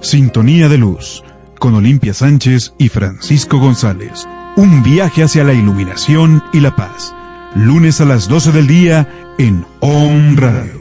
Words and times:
Sintonía 0.00 0.68
de 0.68 0.78
Luz, 0.78 1.24
con 1.58 1.74
Olimpia 1.74 2.14
Sánchez 2.14 2.72
y 2.78 2.88
Francisco 2.88 3.58
González. 3.58 4.28
Un 4.56 4.84
viaje 4.84 5.24
hacia 5.24 5.44
la 5.44 5.52
iluminación 5.52 6.42
y 6.52 6.60
la 6.60 6.76
paz. 6.76 7.12
Lunes 7.56 8.00
a 8.00 8.04
las 8.04 8.28
12 8.28 8.52
del 8.52 8.68
día 8.68 9.34
en 9.38 9.66
OM 9.80 10.36
Radio. 10.36 10.78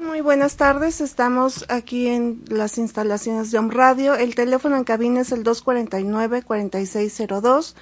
Muy 0.00 0.20
buenas 0.20 0.54
tardes, 0.56 1.00
estamos 1.00 1.64
aquí 1.68 2.06
en 2.06 2.44
las 2.48 2.78
instalaciones 2.78 3.50
de 3.50 3.58
OM 3.58 3.70
Radio. 3.70 4.14
El 4.14 4.36
teléfono 4.36 4.76
en 4.76 4.84
cabina 4.84 5.22
es 5.22 5.32
el 5.32 5.42
249-4602 5.42 7.74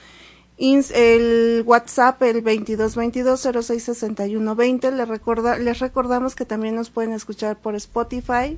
el 0.62 1.64
WhatsApp 1.66 2.22
el 2.22 2.44
2222-066120. 2.44 4.92
Les, 4.92 5.08
recorda, 5.08 5.58
les 5.58 5.80
recordamos 5.80 6.36
que 6.36 6.44
también 6.44 6.76
nos 6.76 6.90
pueden 6.90 7.12
escuchar 7.12 7.58
por 7.58 7.74
Spotify 7.74 8.56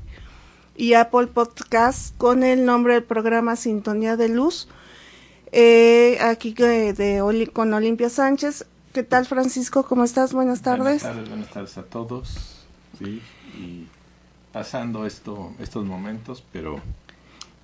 y 0.77 0.92
Apple 0.94 1.28
Podcast 1.28 2.14
con 2.18 2.42
el 2.42 2.64
nombre 2.66 2.94
del 2.94 3.04
programa 3.04 3.54
Sintonía 3.56 4.18
de 4.18 4.28
Luz. 4.28 4.68
Eh, 5.52 6.18
aquí 6.20 6.52
de, 6.52 7.48
con 7.52 7.72
Olimpia 7.72 8.10
Sánchez. 8.10 8.66
¿Qué 8.92 9.02
tal, 9.02 9.24
Francisco? 9.24 9.84
¿Cómo 9.84 10.05
estás? 10.05 10.34
Buenas 10.34 10.60
tardes. 10.60 11.02
Buenas 11.02 11.02
tardes, 11.02 11.28
buenas 11.28 11.50
tardes 11.50 11.78
a 11.78 11.84
todos. 11.84 12.66
Sí, 12.98 13.22
y 13.56 13.86
pasando 14.52 15.06
esto, 15.06 15.55
estos 15.58 15.86
momentos, 15.86 16.44
pero 16.52 16.82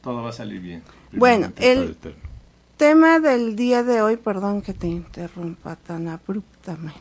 todo 0.03 0.23
va 0.23 0.31
a 0.31 0.33
salir 0.33 0.61
bien. 0.61 0.83
Bueno, 1.13 1.53
el, 1.57 1.97
tema 2.81 3.21
del 3.21 3.57
día 3.57 3.83
de 3.83 4.01
hoy, 4.01 4.17
perdón 4.17 4.63
que 4.63 4.73
te 4.73 4.87
interrumpa 4.87 5.77
tan 5.77 6.09
abruptamente. 6.09 6.99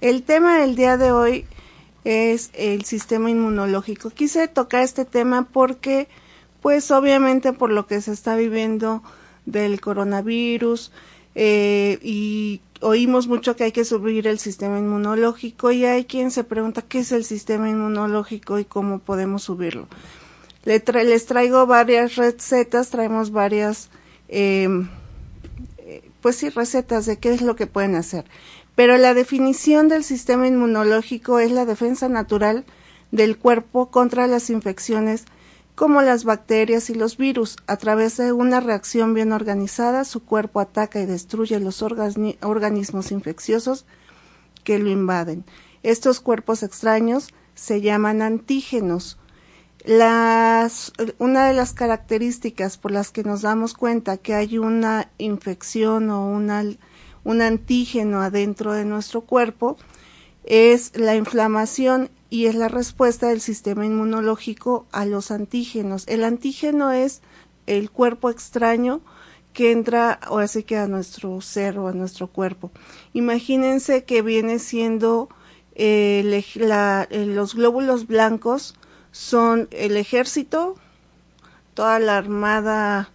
El 0.00 0.22
tema 0.22 0.56
del 0.60 0.76
día 0.76 0.96
de 0.96 1.10
hoy 1.10 1.46
es 2.04 2.50
el 2.54 2.84
sistema 2.84 3.28
inmunológico. 3.28 4.10
Quise 4.10 4.46
tocar 4.46 4.84
este 4.84 5.04
tema 5.04 5.48
porque, 5.52 6.06
pues 6.60 6.92
obviamente 6.92 7.52
por 7.52 7.72
lo 7.72 7.88
que 7.88 8.00
se 8.00 8.12
está 8.12 8.36
viviendo 8.36 9.02
del 9.46 9.80
coronavirus 9.80 10.92
eh, 11.34 11.98
y 12.02 12.60
oímos 12.82 13.26
mucho 13.26 13.56
que 13.56 13.64
hay 13.64 13.72
que 13.72 13.84
subir 13.84 14.28
el 14.28 14.38
sistema 14.38 14.78
inmunológico 14.78 15.72
y 15.72 15.86
hay 15.86 16.04
quien 16.04 16.30
se 16.30 16.44
pregunta 16.44 16.82
qué 16.82 17.00
es 17.00 17.10
el 17.10 17.24
sistema 17.24 17.68
inmunológico 17.68 18.60
y 18.60 18.64
cómo 18.64 19.00
podemos 19.00 19.42
subirlo 19.42 19.88
les 20.64 21.26
traigo 21.26 21.66
varias 21.66 22.16
recetas, 22.16 22.90
traemos 22.90 23.32
varias, 23.32 23.90
eh, 24.28 24.68
pues 26.20 26.36
sí, 26.36 26.50
recetas 26.50 27.06
de 27.06 27.18
qué 27.18 27.32
es 27.32 27.42
lo 27.42 27.56
que 27.56 27.66
pueden 27.66 27.94
hacer. 27.94 28.24
Pero 28.74 28.96
la 28.96 29.14
definición 29.14 29.88
del 29.88 30.04
sistema 30.04 30.46
inmunológico 30.46 31.38
es 31.38 31.50
la 31.50 31.66
defensa 31.66 32.08
natural 32.08 32.64
del 33.10 33.36
cuerpo 33.38 33.90
contra 33.90 34.26
las 34.26 34.50
infecciones 34.50 35.24
como 35.74 36.02
las 36.02 36.24
bacterias 36.24 36.90
y 36.90 36.94
los 36.94 37.16
virus. 37.16 37.56
A 37.66 37.76
través 37.76 38.16
de 38.16 38.32
una 38.32 38.60
reacción 38.60 39.14
bien 39.14 39.32
organizada, 39.32 40.04
su 40.04 40.24
cuerpo 40.24 40.60
ataca 40.60 41.00
y 41.00 41.06
destruye 41.06 41.58
los 41.60 41.82
organismos 41.82 43.10
infecciosos 43.10 43.84
que 44.64 44.78
lo 44.78 44.90
invaden. 44.90 45.44
Estos 45.82 46.20
cuerpos 46.20 46.62
extraños 46.62 47.34
se 47.54 47.80
llaman 47.80 48.22
antígenos 48.22 49.18
las, 49.84 50.92
una 51.18 51.46
de 51.46 51.54
las 51.54 51.72
características 51.72 52.78
por 52.78 52.92
las 52.92 53.10
que 53.10 53.24
nos 53.24 53.42
damos 53.42 53.74
cuenta 53.74 54.16
que 54.16 54.34
hay 54.34 54.58
una 54.58 55.10
infección 55.18 56.10
o 56.10 56.26
una, 56.26 56.64
un 57.24 57.42
antígeno 57.42 58.20
adentro 58.20 58.72
de 58.72 58.84
nuestro 58.84 59.22
cuerpo 59.22 59.76
es 60.44 60.96
la 60.96 61.16
inflamación 61.16 62.10
y 62.30 62.46
es 62.46 62.54
la 62.54 62.68
respuesta 62.68 63.28
del 63.28 63.40
sistema 63.40 63.84
inmunológico 63.84 64.86
a 64.92 65.04
los 65.04 65.30
antígenos. 65.30 66.06
El 66.08 66.24
antígeno 66.24 66.92
es 66.92 67.20
el 67.66 67.90
cuerpo 67.90 68.30
extraño 68.30 69.00
que 69.52 69.70
entra 69.70 70.18
o 70.30 70.38
así 70.38 70.62
que 70.62 70.76
a 70.76 70.88
nuestro 70.88 71.40
ser 71.40 71.78
o 71.78 71.88
a 71.88 71.92
nuestro 71.92 72.28
cuerpo. 72.28 72.70
Imagínense 73.12 74.04
que 74.04 74.22
viene 74.22 74.58
siendo 74.58 75.28
eh, 75.74 76.42
los 77.10 77.54
glóbulos 77.54 78.06
blancos 78.06 78.74
son 79.12 79.68
el 79.70 79.96
ejército, 79.96 80.76
toda 81.74 81.98
la 81.98 82.16
armada 82.16 83.10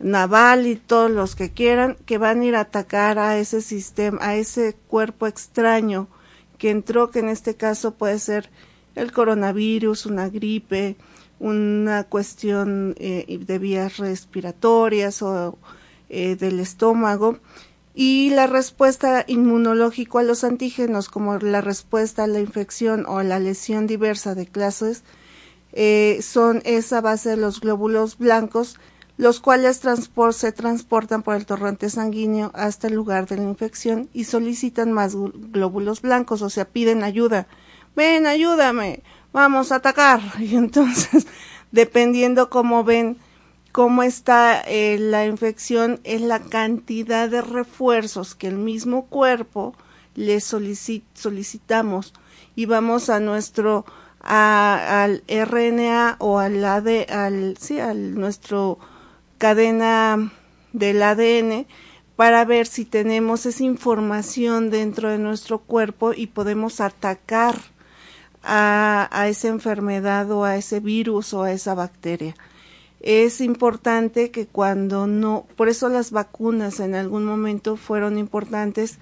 naval 0.00 0.66
y 0.66 0.76
todos 0.76 1.10
los 1.10 1.36
que 1.36 1.52
quieran 1.52 1.96
que 2.04 2.18
van 2.18 2.40
a 2.40 2.44
ir 2.44 2.56
a 2.56 2.60
atacar 2.60 3.18
a 3.18 3.38
ese 3.38 3.60
sistema, 3.60 4.18
a 4.20 4.34
ese 4.34 4.74
cuerpo 4.88 5.26
extraño 5.26 6.08
que 6.58 6.70
entró, 6.70 7.10
que 7.10 7.20
en 7.20 7.28
este 7.28 7.54
caso 7.54 7.94
puede 7.94 8.18
ser 8.18 8.50
el 8.94 9.12
coronavirus, 9.12 10.06
una 10.06 10.28
gripe, 10.28 10.96
una 11.38 12.04
cuestión 12.04 12.94
eh, 12.98 13.38
de 13.40 13.58
vías 13.58 13.98
respiratorias 13.98 15.22
o 15.22 15.58
eh, 16.08 16.36
del 16.36 16.60
estómago. 16.60 17.38
Y 17.94 18.30
la 18.30 18.46
respuesta 18.46 19.24
inmunológica 19.28 20.20
a 20.20 20.24
los 20.24 20.42
antígenos 20.42 21.08
como 21.08 21.38
la 21.38 21.60
respuesta 21.60 22.24
a 22.24 22.26
la 22.26 22.40
infección 22.40 23.04
o 23.06 23.18
a 23.18 23.24
la 23.24 23.38
lesión 23.38 23.86
diversa 23.86 24.34
de 24.34 24.46
clases 24.46 25.04
eh, 25.76 26.20
son 26.22 26.62
esa 26.64 27.00
base 27.00 27.30
de 27.30 27.36
los 27.36 27.60
glóbulos 27.60 28.16
blancos, 28.16 28.78
los 29.16 29.40
cuales 29.40 29.80
se 30.30 30.52
transportan 30.52 31.22
por 31.22 31.34
el 31.36 31.46
torrente 31.46 31.90
sanguíneo 31.90 32.52
hasta 32.54 32.86
el 32.86 32.94
lugar 32.94 33.26
de 33.26 33.36
la 33.36 33.42
infección 33.42 34.08
y 34.12 34.24
solicitan 34.24 34.92
más 34.92 35.14
glóbulos 35.14 36.00
blancos, 36.00 36.42
o 36.42 36.50
sea, 36.50 36.64
piden 36.64 37.04
ayuda. 37.04 37.46
Ven, 37.96 38.26
ayúdame, 38.26 39.02
vamos 39.32 39.72
a 39.72 39.76
atacar. 39.76 40.20
Y 40.38 40.56
entonces, 40.56 41.26
dependiendo 41.72 42.50
cómo 42.50 42.84
ven 42.84 43.18
cómo 43.74 44.04
está 44.04 44.60
eh, 44.60 44.98
la 45.00 45.26
infección, 45.26 45.98
es 46.04 46.20
la 46.20 46.38
cantidad 46.38 47.28
de 47.28 47.42
refuerzos 47.42 48.36
que 48.36 48.46
el 48.46 48.56
mismo 48.56 49.06
cuerpo 49.06 49.74
le 50.14 50.40
solicitamos 50.40 52.14
y 52.54 52.66
vamos 52.66 53.10
a 53.10 53.18
nuestro 53.18 53.84
al 54.24 55.22
RNA 55.28 56.16
o 56.18 56.38
al 56.38 56.64
AD, 56.64 57.10
al, 57.10 57.56
sí, 57.58 57.78
al 57.78 58.14
nuestro 58.14 58.78
cadena 59.38 60.32
del 60.72 61.02
ADN 61.02 61.66
para 62.16 62.44
ver 62.44 62.66
si 62.66 62.84
tenemos 62.84 63.44
esa 63.44 63.64
información 63.64 64.70
dentro 64.70 65.10
de 65.10 65.18
nuestro 65.18 65.58
cuerpo 65.58 66.12
y 66.14 66.26
podemos 66.26 66.80
atacar 66.80 67.56
a, 68.42 69.08
a 69.10 69.28
esa 69.28 69.48
enfermedad 69.48 70.30
o 70.30 70.44
a 70.44 70.56
ese 70.56 70.80
virus 70.80 71.34
o 71.34 71.42
a 71.42 71.52
esa 71.52 71.74
bacteria. 71.74 72.34
Es 73.00 73.42
importante 73.42 74.30
que 74.30 74.46
cuando 74.46 75.06
no, 75.06 75.46
por 75.56 75.68
eso 75.68 75.90
las 75.90 76.10
vacunas 76.10 76.80
en 76.80 76.94
algún 76.94 77.26
momento 77.26 77.76
fueron 77.76 78.16
importantes, 78.16 78.98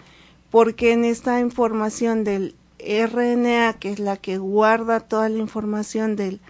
porque 0.51 0.93
en 0.93 1.05
esta 1.05 1.39
información 1.39 2.25
del 2.25 2.57
RNA, 2.83 3.75
que 3.75 3.93
es 3.93 3.99
la 3.99 4.17
que 4.17 4.39
guarda 4.39 5.01
toda 5.01 5.29
la 5.29 5.39
información 5.39 6.17
del 6.17 6.41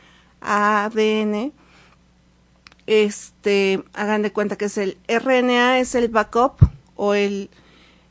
ADN, 0.41 1.53
este, 2.87 3.82
hagan 3.94 4.22
de 4.22 4.32
cuenta 4.32 4.56
que 4.56 4.66
es 4.66 4.78
el 4.78 4.98
RNA, 5.09 5.78
es 5.78 5.94
el 5.94 6.09
backup 6.09 6.54
o 6.97 7.15
el, 7.15 7.50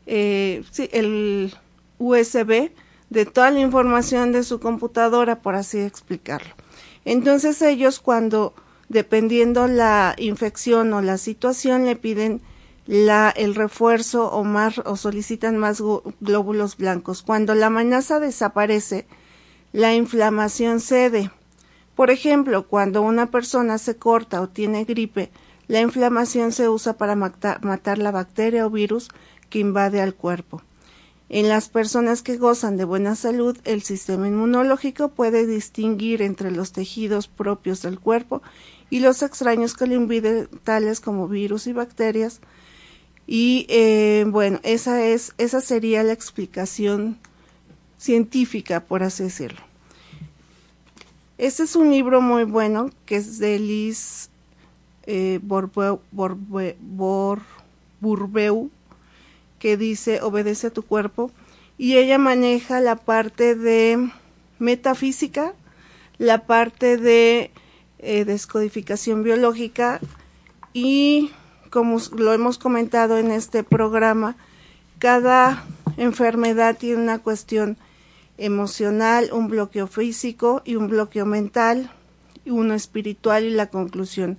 eh, 0.05 0.63
el 0.91 1.53
USB 1.97 2.71
de 3.09 3.25
toda 3.25 3.51
la 3.51 3.59
información 3.59 4.31
de 4.31 4.43
su 4.43 4.59
computadora, 4.59 5.41
por 5.41 5.55
así 5.55 5.79
explicarlo. 5.79 6.53
Entonces 7.03 7.61
ellos 7.61 7.99
cuando, 7.99 8.53
dependiendo 8.89 9.67
la 9.67 10.15
infección 10.17 10.93
o 10.93 11.01
la 11.01 11.17
situación, 11.17 11.85
le 11.85 11.95
piden 11.95 12.41
la, 12.87 13.29
el 13.29 13.55
refuerzo 13.55 14.31
o 14.31 14.43
más 14.43 14.79
o 14.79 14.95
solicitan 14.95 15.57
más 15.57 15.81
glóbulos 16.19 16.77
blancos. 16.77 17.21
Cuando 17.21 17.55
la 17.55 17.67
amenaza 17.67 18.19
desaparece, 18.19 19.05
la 19.71 19.93
inflamación 19.93 20.79
cede. 20.79 21.31
Por 21.95 22.09
ejemplo, 22.09 22.67
cuando 22.67 23.01
una 23.01 23.27
persona 23.27 23.77
se 23.77 23.95
corta 23.97 24.41
o 24.41 24.49
tiene 24.49 24.85
gripe, 24.85 25.31
la 25.67 25.79
inflamación 25.79 26.51
se 26.51 26.67
usa 26.67 26.97
para 26.97 27.15
matar, 27.15 27.97
la 27.97 28.11
bacteria 28.11 28.65
o 28.65 28.69
virus 28.69 29.09
que 29.49 29.59
invade 29.59 30.01
al 30.01 30.15
cuerpo. 30.15 30.61
En 31.29 31.47
las 31.47 31.69
personas 31.69 32.23
que 32.23 32.35
gozan 32.35 32.75
de 32.75 32.83
buena 32.83 33.15
salud, 33.15 33.57
el 33.63 33.81
sistema 33.81 34.27
inmunológico 34.27 35.09
puede 35.09 35.47
distinguir 35.47 36.21
entre 36.21 36.51
los 36.51 36.73
tejidos 36.73 37.29
propios 37.29 37.81
del 37.81 38.01
cuerpo 38.01 38.41
y 38.89 38.99
los 38.99 39.23
extraños 39.23 39.77
que 39.77 39.87
lo 39.87 39.95
inviden, 39.95 40.49
tales 40.65 40.99
como 40.99 41.29
virus 41.29 41.67
y 41.67 41.71
bacterias, 41.71 42.41
y 43.33 43.65
eh, 43.69 44.25
bueno, 44.27 44.59
esa, 44.63 45.05
es, 45.07 45.33
esa 45.37 45.61
sería 45.61 46.03
la 46.03 46.11
explicación 46.11 47.17
científica, 47.97 48.81
por 48.81 49.03
así 49.03 49.23
decirlo. 49.23 49.61
Este 51.37 51.63
es 51.63 51.77
un 51.77 51.91
libro 51.91 52.19
muy 52.19 52.43
bueno 52.43 52.89
que 53.05 53.15
es 53.15 53.39
de 53.39 53.57
Liz 53.57 54.29
eh, 55.03 55.39
que 59.59 59.77
dice 59.77 60.21
Obedece 60.21 60.67
a 60.67 60.71
tu 60.71 60.83
cuerpo, 60.83 61.31
y 61.77 61.95
ella 61.95 62.17
maneja 62.17 62.81
la 62.81 62.97
parte 62.97 63.55
de 63.55 64.11
metafísica, 64.59 65.53
la 66.17 66.45
parte 66.47 66.97
de 66.97 67.51
eh, 67.99 68.25
descodificación 68.25 69.23
biológica 69.23 70.01
y 70.73 71.31
como 71.71 71.97
lo 72.15 72.33
hemos 72.33 72.59
comentado 72.59 73.17
en 73.17 73.31
este 73.31 73.63
programa, 73.63 74.35
cada 74.99 75.65
enfermedad 75.97 76.77
tiene 76.77 77.01
una 77.01 77.19
cuestión 77.19 77.77
emocional, 78.37 79.29
un 79.31 79.47
bloqueo 79.47 79.87
físico 79.87 80.61
y 80.65 80.75
un 80.75 80.89
bloqueo 80.89 81.25
mental, 81.25 81.89
uno 82.45 82.75
espiritual 82.75 83.45
y 83.45 83.51
la 83.51 83.69
conclusión. 83.69 84.37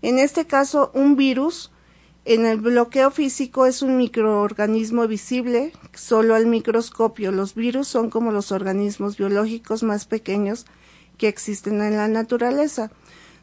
En 0.00 0.18
este 0.18 0.46
caso, 0.46 0.90
un 0.94 1.14
virus 1.14 1.70
en 2.24 2.46
el 2.46 2.58
bloqueo 2.58 3.10
físico 3.10 3.66
es 3.66 3.82
un 3.82 3.96
microorganismo 3.96 5.06
visible 5.06 5.72
solo 5.92 6.34
al 6.34 6.46
microscopio. 6.46 7.32
Los 7.32 7.54
virus 7.54 7.86
son 7.86 8.10
como 8.10 8.32
los 8.32 8.50
organismos 8.50 9.16
biológicos 9.16 9.82
más 9.82 10.06
pequeños 10.06 10.66
que 11.18 11.28
existen 11.28 11.82
en 11.82 11.96
la 11.96 12.08
naturaleza. 12.08 12.90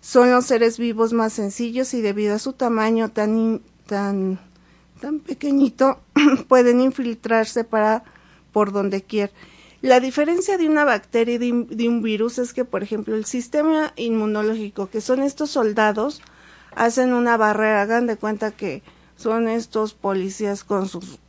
Son 0.01 0.31
los 0.31 0.45
seres 0.45 0.77
vivos 0.77 1.13
más 1.13 1.33
sencillos 1.33 1.93
y 1.93 2.01
debido 2.01 2.35
a 2.35 2.39
su 2.39 2.53
tamaño 2.53 3.09
tan, 3.09 3.61
tan, 3.85 4.39
tan 5.01 5.19
pequeñito 5.19 5.99
pueden 6.47 6.81
infiltrarse 6.81 7.63
para 7.63 8.03
por 8.51 8.71
donde 8.71 9.03
quiera. 9.03 9.31
La 9.81 10.01
diferencia 10.01 10.57
de 10.57 10.67
una 10.67 10.83
bacteria 10.83 11.35
y 11.35 11.37
de, 11.37 11.87
un 11.87 12.01
virus 12.01 12.37
es 12.37 12.53
que, 12.53 12.65
por 12.65 12.83
ejemplo, 12.83 13.15
el 13.15 13.23
sistema 13.23 13.93
inmunológico, 13.95 14.89
que 14.89 14.99
son 14.99 15.21
estos 15.21 15.51
soldados, 15.51 16.21
hacen 16.75 17.13
una 17.13 17.37
barrera, 17.37 17.81
hagan 17.81 18.05
de 18.05 18.17
cuenta 18.17 18.51
que 18.51 18.83
son 19.15 19.47
estos 19.47 19.93
policías 19.93 20.65
con 20.65 20.89
sus, 20.89 21.19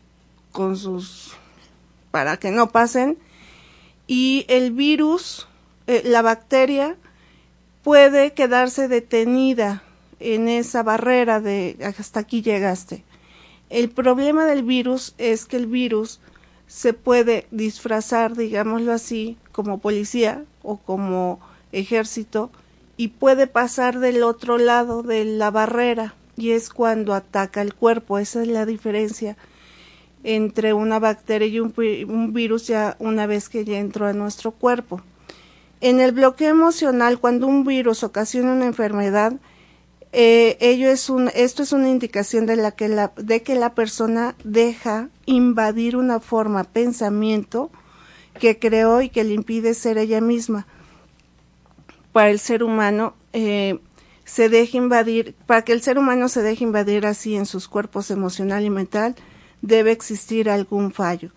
con 0.50 0.76
sus, 0.76 1.32
para 2.10 2.38
que 2.38 2.50
no 2.50 2.70
pasen, 2.70 3.18
y 4.08 4.46
el 4.48 4.72
virus, 4.72 5.46
eh, 5.86 6.02
la 6.04 6.22
bacteria, 6.22 6.96
puede 7.82 8.32
quedarse 8.32 8.88
detenida 8.88 9.82
en 10.18 10.48
esa 10.48 10.82
barrera 10.82 11.40
de 11.40 11.76
hasta 11.98 12.20
aquí 12.20 12.42
llegaste. 12.42 13.04
El 13.68 13.88
problema 13.90 14.46
del 14.46 14.62
virus 14.62 15.14
es 15.18 15.46
que 15.46 15.56
el 15.56 15.66
virus 15.66 16.20
se 16.66 16.92
puede 16.92 17.46
disfrazar, 17.50 18.36
digámoslo 18.36 18.92
así, 18.92 19.36
como 19.52 19.78
policía 19.78 20.44
o 20.62 20.76
como 20.76 21.40
ejército 21.72 22.50
y 22.96 23.08
puede 23.08 23.46
pasar 23.46 23.98
del 23.98 24.22
otro 24.22 24.58
lado 24.58 25.02
de 25.02 25.24
la 25.24 25.50
barrera 25.50 26.14
y 26.36 26.50
es 26.50 26.68
cuando 26.68 27.14
ataca 27.14 27.62
el 27.62 27.74
cuerpo. 27.74 28.18
Esa 28.18 28.42
es 28.42 28.48
la 28.48 28.66
diferencia 28.66 29.36
entre 30.22 30.74
una 30.74 30.98
bacteria 30.98 31.48
y 31.48 31.60
un, 31.60 32.32
virus 32.32 32.66
ya 32.66 32.96
una 32.98 33.26
vez 33.26 33.48
que 33.48 33.64
ya 33.64 33.78
entró 33.78 34.06
a 34.06 34.12
nuestro 34.12 34.50
cuerpo. 34.50 35.00
En 35.80 36.00
el 36.00 36.12
bloqueo 36.12 36.50
emocional, 36.50 37.18
cuando 37.18 37.46
un 37.46 37.64
virus 37.64 38.02
ocasiona 38.02 38.52
una 38.52 38.66
enfermedad, 38.66 39.34
eh, 40.12 40.58
ello 40.60 40.90
es 40.90 41.10
esto 41.34 41.62
es 41.62 41.72
una 41.72 41.88
indicación 41.88 42.44
de, 42.46 42.56
la 42.56 42.72
que 42.72 42.88
la, 42.88 43.12
de 43.16 43.42
que 43.42 43.54
la 43.54 43.74
persona 43.74 44.34
deja 44.44 45.08
invadir 45.24 45.96
una 45.96 46.20
forma, 46.20 46.64
pensamiento 46.64 47.70
que 48.38 48.58
creó 48.58 49.00
y 49.00 49.08
que 49.08 49.24
le 49.24 49.34
impide 49.34 49.74
ser 49.74 49.98
ella 49.98 50.20
misma. 50.20 50.66
Para 52.12 52.30
el 52.30 52.40
ser 52.40 52.62
humano, 52.62 53.14
eh, 53.32 53.78
se 54.24 54.48
deja 54.48 54.76
invadir, 54.76 55.34
para 55.46 55.62
que 55.62 55.72
el 55.72 55.82
ser 55.82 55.98
humano 55.98 56.28
se 56.28 56.42
deje 56.42 56.64
invadir 56.64 57.06
así 57.06 57.36
en 57.36 57.46
sus 57.46 57.68
cuerpos 57.68 58.10
emocional 58.10 58.64
y 58.64 58.70
mental, 58.70 59.14
debe 59.62 59.92
existir 59.92 60.50
algún 60.50 60.92
fallo. 60.92 61.30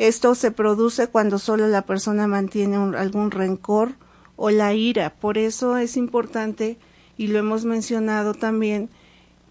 Esto 0.00 0.34
se 0.34 0.50
produce 0.50 1.08
cuando 1.08 1.38
solo 1.38 1.68
la 1.68 1.82
persona 1.82 2.26
mantiene 2.26 2.76
algún 2.96 3.30
rencor 3.30 3.96
o 4.36 4.48
la 4.48 4.72
ira. 4.72 5.10
Por 5.10 5.36
eso 5.36 5.76
es 5.76 5.98
importante 5.98 6.78
y 7.18 7.26
lo 7.26 7.38
hemos 7.38 7.66
mencionado 7.66 8.32
también, 8.32 8.88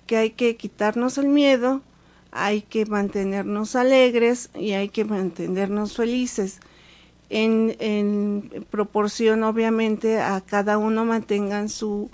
que 0.08 0.18
hay 0.18 0.32
que 0.32 0.56
quitarnos 0.56 1.20
el 1.20 1.28
miedo, 1.28 1.82
hay 2.32 2.64
que 2.64 2.88
mantenernos 2.88 3.76
alegres 3.76 4.50
y 4.56 4.72
hay 4.72 4.90
que 4.90 5.06
mantenernos 5.06 5.96
felices. 5.96 6.62
En, 7.30 7.76
en 7.78 8.66
proporción, 8.72 9.44
obviamente, 9.44 10.20
a 10.20 10.42
cada 10.42 10.80
uno 10.80 11.06
mantengan 11.06 11.70
su, 11.70 12.10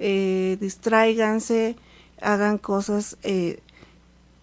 eh, 0.00 0.56
distráiganse, 0.60 1.76
hagan 2.20 2.58
cosas 2.58 3.16
eh, 3.22 3.60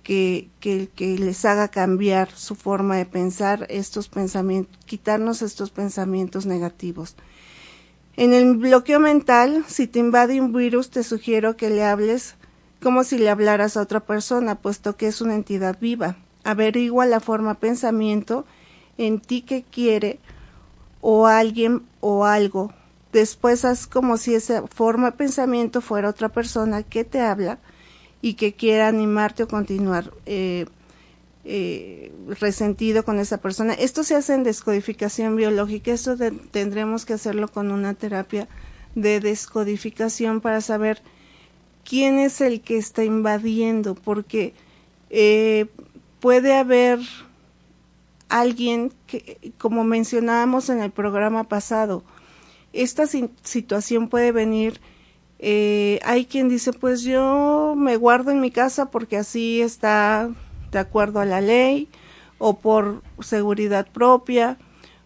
que, 0.03 0.49
que, 0.59 1.17
les 1.17 1.45
haga 1.45 1.69
cambiar 1.69 2.29
su 2.31 2.55
forma 2.55 2.97
de 2.97 3.05
pensar, 3.05 3.65
estos 3.69 4.09
pensamientos, 4.09 4.77
quitarnos 4.85 5.41
estos 5.41 5.71
pensamientos 5.71 6.45
negativos. 6.45 7.15
En 8.15 8.33
el 8.33 8.57
bloqueo 8.57 8.99
mental, 8.99 9.63
si 9.67 9.87
te 9.87 9.99
invade 9.99 10.39
un 10.39 10.53
virus, 10.53 10.91
te 10.91 11.03
sugiero 11.03 11.55
que 11.57 11.69
le 11.69 11.83
hables 11.83 12.35
como 12.81 13.05
si 13.05 13.17
le 13.17 13.29
hablaras 13.29 13.77
a 13.77 13.81
otra 13.81 14.01
persona, 14.01 14.55
puesto 14.55 14.97
que 14.97 15.07
es 15.07 15.21
una 15.21 15.35
entidad 15.35 15.77
viva. 15.79 16.17
Averigua 16.43 17.05
la 17.05 17.21
forma 17.21 17.55
pensamiento 17.55 18.45
en 18.97 19.21
ti 19.21 19.41
que 19.41 19.63
quiere 19.63 20.19
o 20.99 21.25
alguien 21.27 21.83
o 22.01 22.25
algo. 22.25 22.73
Después 23.13 23.63
haz 23.63 23.87
como 23.87 24.17
si 24.17 24.35
esa 24.35 24.67
forma 24.67 25.11
pensamiento 25.11 25.79
fuera 25.79 26.09
otra 26.09 26.29
persona 26.29 26.83
que 26.83 27.05
te 27.05 27.21
habla 27.21 27.59
y 28.23 28.35
que 28.35 28.53
quiera 28.53 28.87
animarte 28.87 29.43
o 29.43 29.47
continuar. 29.47 30.11
Eh, 30.25 30.65
eh, 31.45 32.13
resentido 32.39 33.03
con 33.03 33.19
esa 33.19 33.39
persona. 33.39 33.73
Esto 33.73 34.05
se 34.05 34.15
hace 34.15 34.33
en 34.33 34.43
descodificación 34.43 35.35
biológica, 35.35 35.91
esto 35.91 36.15
tendremos 36.51 37.03
que 37.03 37.11
hacerlo 37.11 37.49
con 37.49 37.69
una 37.69 37.95
terapia 37.95 38.47
de 38.95 39.19
descodificación 39.19 40.39
para 40.39 40.61
saber 40.61 41.01
quién 41.83 42.17
es 42.17 42.39
el 42.39 42.61
que 42.61 42.77
está 42.77 43.03
invadiendo, 43.03 43.93
porque 43.93 44.53
eh, 45.09 45.65
puede 46.21 46.53
haber 46.53 46.99
alguien 48.29 48.93
que, 49.05 49.51
como 49.57 49.83
mencionábamos 49.83 50.69
en 50.69 50.81
el 50.81 50.91
programa 50.91 51.43
pasado, 51.49 52.05
esta 52.71 53.05
situación 53.05 54.07
puede 54.07 54.31
venir, 54.31 54.79
eh, 55.45 55.99
hay 56.05 56.23
quien 56.23 56.47
dice, 56.47 56.71
pues 56.71 57.01
yo 57.01 57.73
me 57.75 57.97
guardo 57.97 58.31
en 58.31 58.39
mi 58.39 58.49
casa 58.49 58.89
porque 58.91 59.17
así 59.17 59.61
está 59.61 60.29
de 60.71 60.79
acuerdo 60.79 61.19
a 61.19 61.25
la 61.25 61.41
ley 61.41 61.89
o 62.37 62.59
por 62.59 63.01
seguridad 63.19 63.85
propia 63.91 64.57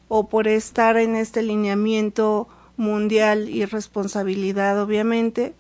o 0.08 0.30
por 0.30 0.48
estar 0.48 0.96
en 0.98 1.16
este 1.16 1.42
lineamiento 1.42 2.48
mundial 2.78 3.50
y 3.50 3.66
responsabilidad 3.66 4.80
obviamente. 4.80 5.56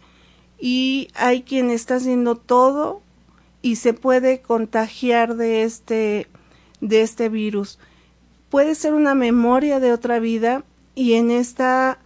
Y 0.60 1.08
hay 1.16 1.42
quien 1.42 1.72
está 1.72 1.96
haciendo 1.96 2.36
todo 2.36 3.02
y 3.64 3.78
se 3.78 3.94
puede 3.94 4.42
contagiar 4.42 5.38
de 5.38 5.64
este 5.64 6.28
de 6.82 7.02
este 7.02 7.30
virus. 7.30 7.80
Puede 8.52 8.76
ser 8.76 8.94
una 8.94 9.16
memoria 9.16 9.80
de 9.80 9.92
otra 9.92 10.20
vida 10.20 10.64
y 10.94 11.14
en 11.14 11.32
esta 11.32 11.98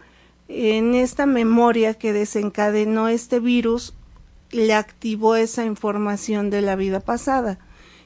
en 0.54 0.94
esta 0.94 1.26
memoria 1.26 1.94
que 1.94 2.12
desencadenó 2.12 3.08
este 3.08 3.40
virus 3.40 3.94
le 4.50 4.74
activó 4.74 5.36
esa 5.36 5.64
información 5.64 6.50
de 6.50 6.62
la 6.62 6.76
vida 6.76 7.00
pasada 7.00 7.58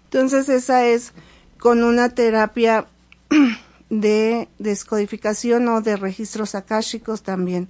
entonces 0.07 0.49
esa 0.49 0.87
es 0.87 1.13
con 1.59 1.83
una 1.83 2.11
terapia 2.11 2.87
de 3.91 4.49
descodificación 4.59 5.69
o 5.69 5.81
de 5.81 5.97
registros 5.97 6.55
akáshicos 6.55 7.23
también. 7.23 7.69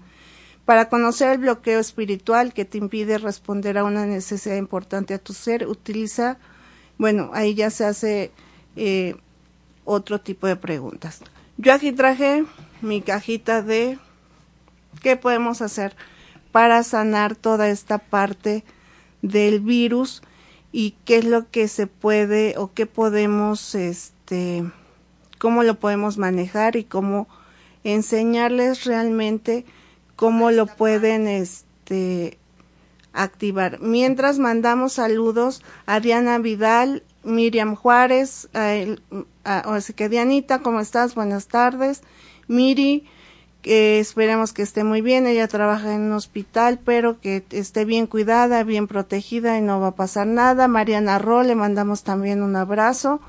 Para 0.64 0.88
conocer 0.88 1.32
el 1.32 1.38
bloqueo 1.38 1.78
espiritual 1.78 2.52
que 2.52 2.64
te 2.64 2.78
impide 2.78 3.18
responder 3.18 3.78
a 3.78 3.84
una 3.84 4.04
necesidad 4.04 4.56
importante 4.56 5.14
a 5.14 5.18
tu 5.18 5.32
ser, 5.32 5.66
utiliza, 5.66 6.38
bueno, 6.98 7.30
ahí 7.32 7.54
ya 7.54 7.70
se 7.70 7.84
hace 7.84 8.32
eh, 8.74 9.14
otro 9.84 10.20
tipo 10.20 10.46
de 10.46 10.56
preguntas. 10.56 11.20
Yo 11.56 11.72
aquí 11.72 11.92
traje 11.92 12.44
mi 12.82 13.00
cajita 13.00 13.62
de 13.62 13.98
qué 15.02 15.16
podemos 15.16 15.62
hacer 15.62 15.96
para 16.52 16.82
sanar 16.82 17.36
toda 17.36 17.68
esta 17.68 17.98
parte 17.98 18.64
del 19.22 19.60
virus 19.60 20.22
y 20.72 20.94
qué 21.04 21.18
es 21.18 21.24
lo 21.24 21.50
que 21.50 21.68
se 21.68 21.86
puede 21.86 22.54
o 22.56 22.72
qué 22.72 22.86
podemos, 22.86 23.74
este, 23.74 24.64
cómo 25.38 25.62
lo 25.62 25.78
podemos 25.78 26.18
manejar 26.18 26.76
y 26.76 26.84
cómo 26.84 27.28
enseñarles 27.84 28.84
realmente 28.84 29.64
cómo 30.16 30.50
lo 30.50 30.66
pueden, 30.66 31.26
este, 31.28 32.38
activar. 33.16 33.80
Mientras 33.80 34.38
mandamos 34.38 34.94
saludos 34.94 35.62
a 35.86 36.00
Diana 36.00 36.38
Vidal, 36.38 37.02
Miriam 37.24 37.74
Juárez, 37.74 38.48
a, 38.54 39.80
que 39.96 40.08
Dianita, 40.08 40.60
¿cómo 40.60 40.80
estás? 40.80 41.14
Buenas 41.14 41.48
tardes. 41.48 42.02
Miri, 42.46 43.04
esperemos 43.72 44.52
que 44.52 44.62
esté 44.62 44.84
muy 44.84 45.00
bien. 45.00 45.26
Ella 45.26 45.48
trabaja 45.48 45.94
en 45.94 46.02
un 46.02 46.12
hospital, 46.12 46.78
pero 46.84 47.20
que 47.20 47.44
esté 47.50 47.84
bien 47.84 48.06
cuidada, 48.06 48.62
bien 48.62 48.86
protegida 48.86 49.58
y 49.58 49.60
no 49.60 49.80
va 49.80 49.88
a 49.88 49.94
pasar 49.96 50.26
nada. 50.26 50.68
Mariana 50.68 51.18
Ro, 51.18 51.42
le 51.42 51.54
mandamos 51.54 52.04
también 52.04 52.42
un 52.42 52.54
abrazo. 52.54 53.20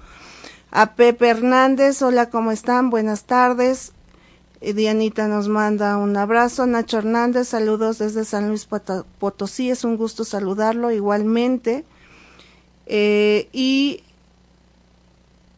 A 0.70 0.94
Pepe 0.94 1.30
Hernández, 1.30 2.02
hola, 2.02 2.30
¿cómo 2.30 2.52
están? 2.52 2.90
Buenas 2.90 3.24
tardes. 3.24 3.94
Eh, 4.62 4.74
Dianita 4.74 5.28
nos 5.28 5.48
manda 5.48 5.98
un 5.98 6.16
abrazo. 6.18 6.68
Nacho 6.68 7.00
Hernández, 7.00 7.48
saludos 7.48 7.98
desde 7.98 8.26
San 8.26 8.50
Luis 8.50 8.68
Potosí. 9.20 9.72
Es 9.72 9.84
un 9.84 9.98
gusto 9.98 10.24
saludarlo 10.24 10.92
igualmente. 10.92 11.84
Eh, 12.86 13.50
y 13.52 14.04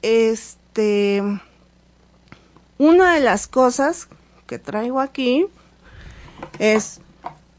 este, 0.02 1.22
una 2.78 3.16
de 3.16 3.20
las 3.20 3.48
cosas 3.48 4.08
que 4.50 4.58
traigo 4.58 5.00
aquí 5.00 5.46
es 6.58 7.02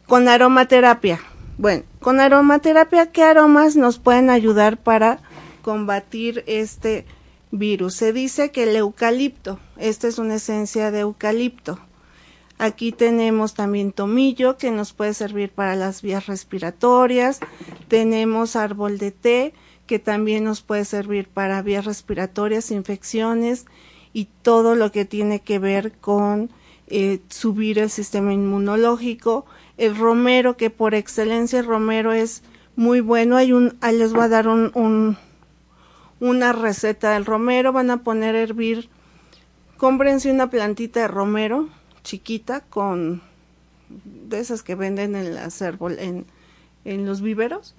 con 0.09 0.27
aromaterapia. 0.27 1.21
Bueno, 1.57 1.85
con 2.01 2.19
aromaterapia, 2.19 3.13
¿qué 3.13 3.23
aromas 3.23 3.77
nos 3.77 4.01
pueden 4.01 4.29
ayudar 4.29 4.77
para 4.77 5.21
combatir 5.63 6.43
este 6.49 7.07
virus? 7.53 7.95
Se 7.95 8.13
dice 8.13 8.51
que 8.51 8.65
el 8.65 8.75
eucalipto, 8.75 9.61
esta 9.77 10.09
es 10.09 10.19
una 10.19 10.35
esencia 10.35 10.91
de 10.91 11.01
eucalipto. 11.01 11.79
Aquí 12.59 12.91
tenemos 12.91 13.55
también 13.55 13.93
tomillo 13.93 14.59
que 14.59 14.73
nos 14.73 14.93
puede 14.93 15.15
servir 15.15 15.51
para 15.51 15.77
las 15.77 16.03
vías 16.03 16.27
respiratorias. 16.27 17.39
Tenemos 17.87 18.57
árbol 18.57 18.99
de 18.99 19.13
té 19.13 19.55
que 19.87 20.01
también 20.01 20.43
nos 20.43 20.61
puede 20.61 20.85
servir 20.85 21.29
para 21.29 21.63
vías 21.63 21.85
respiratorias, 21.85 22.73
infecciones 22.73 23.67
y 24.13 24.29
todo 24.43 24.75
lo 24.75 24.91
que 24.91 25.05
tiene 25.05 25.41
que 25.41 25.61
ver 25.61 25.93
con 25.93 26.51
eh, 26.91 27.21
subir 27.29 27.79
el 27.79 27.91
sistema 27.91 28.33
inmunológico 28.33 29.47
el 29.77 29.97
romero, 29.97 30.57
que 30.57 30.69
por 30.69 30.95
excelencia 30.95 31.59
el 31.59 31.65
romero 31.65 32.13
es 32.13 32.43
muy 32.77 33.01
bueno. 33.01 33.37
Hay 33.37 33.53
un, 33.53 33.79
ahí 33.81 33.97
les 33.97 34.13
voy 34.13 34.25
a 34.25 34.29
dar 34.29 34.47
un, 34.47 34.71
un, 34.75 35.17
una 36.21 36.53
receta 36.53 37.13
del 37.13 37.25
romero. 37.25 37.73
Van 37.73 37.91
a 37.91 38.03
poner 38.03 38.37
a 38.37 38.43
hervir, 38.43 38.91
cómprense 39.79 40.31
una 40.31 40.51
plantita 40.51 41.01
de 41.01 41.09
romero 41.09 41.69
chiquita 42.03 42.61
con 42.61 43.23
de 43.89 44.39
esas 44.39 44.63
que 44.63 44.75
venden 44.75 45.17
en 45.17 45.35
las 45.35 45.63
en, 45.63 46.27
en 46.85 47.07
los 47.07 47.23
viveros. 47.23 47.75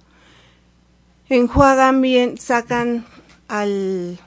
Enjuagan 1.28 2.00
bien, 2.02 2.36
sacan 2.36 3.06
al 3.48 4.18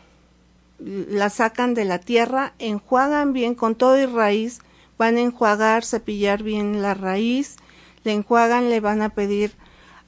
la 0.79 1.29
sacan 1.29 1.73
de 1.73 1.85
la 1.85 1.99
tierra, 1.99 2.53
enjuagan 2.59 3.33
bien 3.33 3.55
con 3.55 3.75
todo 3.75 3.97
y 3.99 4.05
raíz, 4.05 4.59
van 4.97 5.17
a 5.17 5.21
enjuagar, 5.21 5.83
cepillar 5.83 6.43
bien 6.43 6.81
la 6.81 6.93
raíz, 6.93 7.57
le 8.03 8.13
enjuagan, 8.13 8.69
le 8.69 8.79
van 8.79 9.01
a 9.01 9.09
pedir 9.09 9.53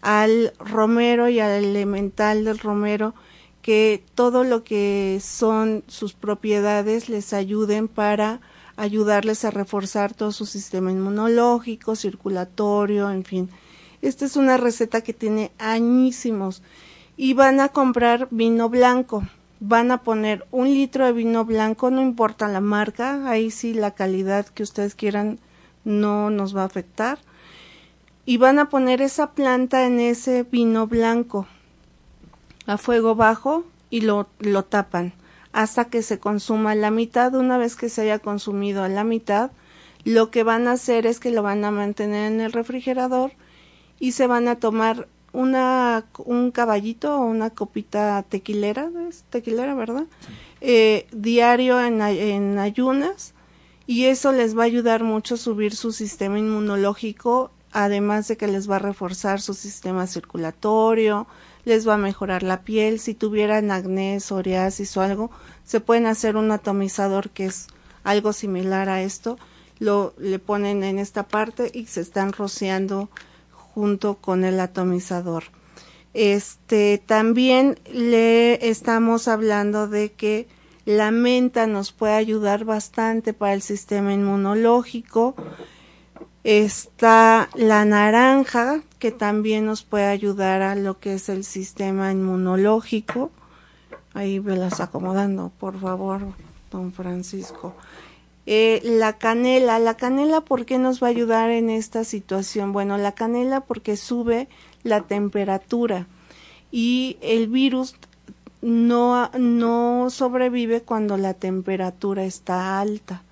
al 0.01 0.53
romero 0.59 1.29
y 1.29 1.39
al 1.39 1.63
elemental 1.63 2.45
del 2.45 2.59
romero 2.59 3.13
que 3.61 4.03
todo 4.15 4.43
lo 4.43 4.63
que 4.63 5.19
son 5.21 5.83
sus 5.87 6.13
propiedades 6.13 7.09
les 7.09 7.33
ayuden 7.33 7.87
para 7.87 8.39
ayudarles 8.77 9.43
a 9.43 9.51
reforzar 9.51 10.13
todo 10.13 10.31
su 10.31 10.45
sistema 10.45 10.91
inmunológico, 10.91 11.95
circulatorio, 11.95 13.11
en 13.11 13.25
fin. 13.25 13.49
Esta 14.01 14.25
es 14.25 14.35
una 14.35 14.57
receta 14.57 15.01
que 15.01 15.13
tiene 15.13 15.51
añísimos. 15.57 16.61
Y 17.17 17.33
van 17.33 17.59
a 17.59 17.69
comprar 17.69 18.27
vino 18.29 18.69
blanco. 18.69 19.23
Van 19.59 19.91
a 19.91 20.03
poner 20.03 20.45
un 20.51 20.67
litro 20.67 21.05
de 21.05 21.13
vino 21.13 21.45
blanco, 21.45 21.89
no 21.89 22.01
importa 22.01 22.47
la 22.47 22.61
marca, 22.61 23.29
ahí 23.29 23.49
sí 23.51 23.73
la 23.73 23.91
calidad 23.91 24.45
que 24.45 24.63
ustedes 24.63 24.95
quieran 24.95 25.39
no 25.83 26.29
nos 26.29 26.55
va 26.55 26.63
a 26.63 26.65
afectar 26.65 27.19
y 28.27 28.35
van 28.35 28.59
a 28.59 28.69
poner 28.69 29.01
esa 29.01 29.31
planta 29.31 29.85
en 29.85 30.01
ese 30.01 30.43
vino 30.43 30.85
blanco 30.85 31.47
a 32.65 32.77
fuego 32.77 33.15
bajo 33.15 33.63
y 33.89 34.01
lo, 34.01 34.27
lo 34.39 34.65
tapan 34.65 35.13
hasta 35.53 35.85
que 35.85 36.01
se 36.01 36.19
consuma 36.19 36.75
la 36.75 36.91
mitad. 36.91 37.33
Una 37.33 37.57
vez 37.57 37.77
que 37.77 37.87
se 37.87 38.01
haya 38.01 38.19
consumido 38.19 38.83
a 38.83 38.89
la 38.89 39.05
mitad, 39.05 39.51
lo 40.03 40.29
que 40.29 40.43
van 40.43 40.67
a 40.67 40.73
hacer 40.73 41.07
es 41.07 41.21
que 41.21 41.31
lo 41.31 41.41
van 41.41 41.63
a 41.63 41.71
mantener 41.71 42.29
en 42.29 42.41
el 42.41 42.51
refrigerador 42.51 43.31
y 43.97 44.11
se 44.11 44.27
van 44.27 44.49
a 44.49 44.59
tomar 44.59 45.07
una 45.37 46.05
un 46.25 46.51
caballito 46.51 47.15
o 47.15 47.25
una 47.25 47.49
copita 47.49 48.23
tequilera, 48.27 48.89
es 49.09 49.23
tequilera, 49.29 49.75
¿verdad? 49.75 50.05
Eh, 50.61 51.07
diario 51.11 51.79
en, 51.79 52.01
en 52.01 52.59
ayunas 52.59 53.33
y 53.85 54.05
eso 54.05 54.31
les 54.31 54.57
va 54.57 54.63
a 54.63 54.65
ayudar 54.65 55.03
mucho 55.03 55.35
a 55.35 55.37
subir 55.37 55.75
su 55.75 55.91
sistema 55.91 56.39
inmunológico 56.39 57.51
además 57.71 58.27
de 58.27 58.37
que 58.37 58.47
les 58.47 58.69
va 58.69 58.77
a 58.77 58.79
reforzar 58.79 59.41
su 59.41 59.53
sistema 59.53 60.07
circulatorio, 60.07 61.27
les 61.65 61.87
va 61.87 61.95
a 61.95 61.97
mejorar 61.97 62.43
la 62.43 62.61
piel, 62.61 62.99
si 62.99 63.13
tuvieran 63.13 63.71
acné, 63.71 64.19
psoriasis 64.19 64.95
o 64.97 65.01
algo, 65.01 65.31
se 65.63 65.79
pueden 65.79 66.07
hacer 66.07 66.37
un 66.37 66.51
atomizador 66.51 67.29
que 67.29 67.45
es 67.45 67.67
algo 68.03 68.33
similar 68.33 68.89
a 68.89 69.01
esto, 69.01 69.37
lo 69.79 70.13
le 70.17 70.39
ponen 70.39 70.83
en 70.83 70.97
esta 70.97 71.27
parte 71.27 71.69
y 71.73 71.85
se 71.85 72.01
están 72.01 72.33
rociando 72.33 73.09
junto 73.77 74.15
con 74.15 74.43
el 74.43 74.59
atomizador. 74.59 75.43
Este 76.15 76.99
también 77.05 77.77
le 77.93 78.69
estamos 78.69 79.27
hablando 79.27 79.87
de 79.87 80.11
que 80.11 80.47
la 80.85 81.11
menta 81.11 81.67
nos 81.67 81.91
puede 81.91 82.15
ayudar 82.15 82.65
bastante 82.65 83.33
para 83.33 83.53
el 83.53 83.61
sistema 83.61 84.13
inmunológico 84.13 85.35
Está 86.47 87.49
la 87.55 87.83
naranja, 87.83 88.79
que 88.99 89.11
también 89.11 89.65
nos 89.65 89.83
puede 89.83 90.05
ayudar 90.05 90.61
a 90.61 90.75
lo 90.75 90.97
que 90.97 91.15
es 91.15 91.27
el 91.27 91.43
sistema 91.43 92.09
inmunológico. 92.13 93.31
Ahí 94.13 94.39
me 94.39 94.55
las 94.55 94.79
acomodando, 94.79 95.51
por 95.59 95.77
favor, 95.77 96.21
don 96.71 96.93
Francisco. 96.93 97.75
Eh, 98.49 98.79
la 98.81 99.17
canela, 99.17 99.77
la 99.77 99.95
canela, 99.95 100.39
¿por 100.39 100.65
qué 100.65 100.77
nos 100.77 101.03
va 101.03 101.07
a 101.07 101.09
ayudar 101.09 101.51
en 101.51 101.69
esta 101.69 102.05
situación? 102.05 102.71
Bueno, 102.71 102.97
la 102.97 103.11
canela 103.11 103.59
porque 103.59 103.97
sube 103.97 104.47
la 104.83 105.01
temperatura 105.01 106.07
y 106.71 107.17
el 107.21 107.49
virus 107.49 107.95
no, 108.61 109.29
no 109.37 110.09
sobrevive 110.09 110.79
cuando 110.79 111.17
la 111.17 111.33
temperatura 111.33 112.23
está 112.23 112.79
alta. 112.79 113.23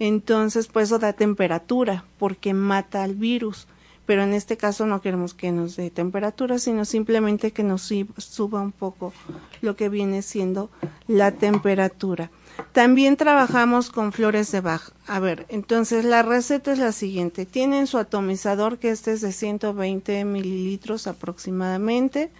Entonces, 0.00 0.66
pues 0.66 0.88
eso 0.88 0.98
da 0.98 1.12
temperatura 1.12 2.04
porque 2.18 2.52
mata 2.52 3.04
al 3.04 3.14
virus. 3.14 3.68
Pero 4.06 4.24
en 4.24 4.32
este 4.32 4.56
caso 4.56 4.86
no 4.86 5.00
queremos 5.00 5.34
que 5.34 5.52
nos 5.52 5.76
dé 5.76 5.90
temperatura, 5.90 6.58
sino 6.58 6.84
simplemente 6.84 7.52
que 7.52 7.62
nos 7.62 7.92
suba 8.16 8.60
un 8.60 8.72
poco 8.72 9.12
lo 9.60 9.76
que 9.76 9.88
viene 9.88 10.22
siendo 10.22 10.68
la 11.06 11.30
temperatura. 11.30 12.32
También 12.72 13.16
trabajamos 13.16 13.90
con 13.90 14.12
flores 14.12 14.52
de 14.52 14.60
Bach. 14.60 14.90
A 15.06 15.20
ver, 15.20 15.46
entonces 15.48 16.04
la 16.04 16.22
receta 16.22 16.72
es 16.72 16.78
la 16.78 16.92
siguiente. 16.92 17.46
Tienen 17.46 17.86
su 17.86 17.98
atomizador, 17.98 18.78
que 18.78 18.90
este 18.90 19.12
es 19.12 19.20
de 19.20 19.32
120 19.32 20.24
mililitros 20.24 21.06
aproximadamente. 21.06 22.30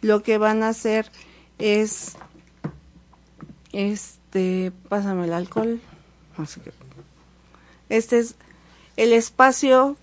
Lo 0.00 0.22
que 0.22 0.38
van 0.38 0.62
a 0.62 0.68
hacer 0.68 1.10
es, 1.58 2.16
este, 3.72 4.72
pásame 4.88 5.24
el 5.24 5.32
alcohol. 5.32 5.80
Este 7.88 8.18
es 8.18 8.36
el 8.96 9.12
espacio, 9.12 9.96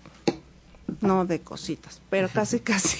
no 1.00 1.24
de 1.24 1.40
cositas, 1.40 2.00
pero 2.10 2.28
casi 2.28 2.60
casi. 2.60 2.98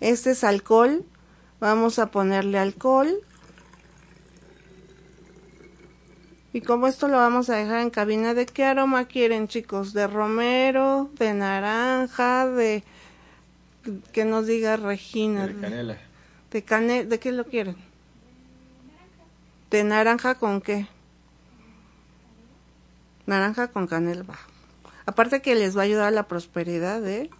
Este 0.00 0.32
es 0.32 0.44
alcohol. 0.44 1.04
Vamos 1.60 1.98
a 1.98 2.10
ponerle 2.10 2.58
alcohol. 2.58 3.22
Y 6.52 6.60
como 6.60 6.86
esto 6.86 7.08
lo 7.08 7.16
vamos 7.16 7.48
a 7.48 7.56
dejar 7.56 7.80
en 7.80 7.90
cabina, 7.90 8.34
¿de 8.34 8.44
qué 8.44 8.64
aroma 8.64 9.06
quieren, 9.06 9.48
chicos? 9.48 9.94
¿De 9.94 10.06
romero? 10.06 11.10
¿De 11.18 11.32
naranja? 11.32 12.46
¿De 12.46 12.84
que 14.12 14.24
nos 14.24 14.46
diga 14.46 14.76
Regina? 14.76 15.46
De 15.46 15.60
canela. 15.60 15.98
¿De 16.50 16.62
canela? 16.62 17.08
¿De 17.08 17.18
qué 17.18 17.32
lo 17.32 17.44
quieren? 17.46 17.76
¿De 19.70 19.82
naranja 19.82 20.34
con 20.34 20.60
qué? 20.60 20.86
naranja 23.24 23.68
con 23.68 23.86
canela 23.86 24.24
Aparte 25.06 25.40
que 25.40 25.54
les 25.54 25.76
va 25.76 25.82
a 25.82 25.84
ayudar 25.84 26.08
a 26.08 26.10
la 26.10 26.28
prosperidad, 26.28 27.06
¿eh? 27.08 27.30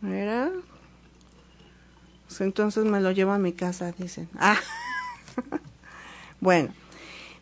Mira. 0.00 0.50
Pues 2.26 2.40
entonces 2.40 2.84
me 2.84 3.00
lo 3.00 3.12
llevo 3.12 3.32
a 3.32 3.38
mi 3.38 3.52
casa, 3.52 3.92
dicen. 3.92 4.28
Ah. 4.38 4.58
bueno. 6.40 6.74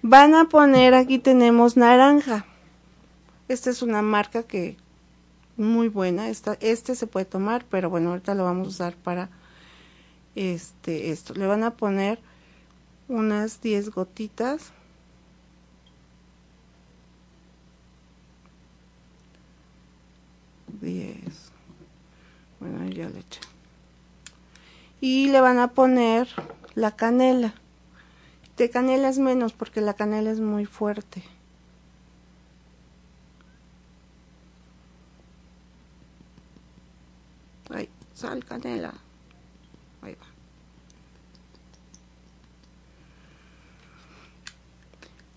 Van 0.02 0.34
a 0.34 0.48
poner, 0.48 0.94
aquí 0.94 1.18
tenemos 1.18 1.76
naranja. 1.76 2.46
Esta 3.48 3.70
es 3.70 3.82
una 3.82 4.02
marca 4.02 4.42
que 4.42 4.76
muy 5.56 5.88
buena. 5.88 6.28
Esta, 6.28 6.56
este 6.60 6.94
se 6.94 7.06
puede 7.06 7.26
tomar, 7.26 7.64
pero 7.68 7.90
bueno, 7.90 8.10
ahorita 8.10 8.34
lo 8.34 8.44
vamos 8.44 8.66
a 8.66 8.70
usar 8.70 8.94
para 8.96 9.28
este 10.34 11.10
esto. 11.10 11.34
Le 11.34 11.46
van 11.46 11.64
a 11.64 11.72
poner 11.72 12.18
unas 13.08 13.60
10 13.60 13.90
gotitas 13.90 14.72
10. 20.80 21.18
Bueno, 22.58 22.88
ya 22.90 23.08
le 23.08 23.20
eché. 23.20 23.40
Y 25.00 25.28
le 25.28 25.40
van 25.40 25.58
a 25.58 25.68
poner 25.68 26.28
la 26.74 26.96
canela. 26.96 27.54
De 28.60 28.68
canela 28.68 29.08
es 29.08 29.18
menos 29.18 29.54
porque 29.54 29.80
la 29.80 29.94
canela 29.94 30.30
es 30.30 30.38
muy 30.38 30.66
fuerte. 30.66 31.22
Ay, 37.70 37.88
sal 38.12 38.44
canela. 38.44 38.92
Ahí 40.02 40.14
va. 40.14 40.26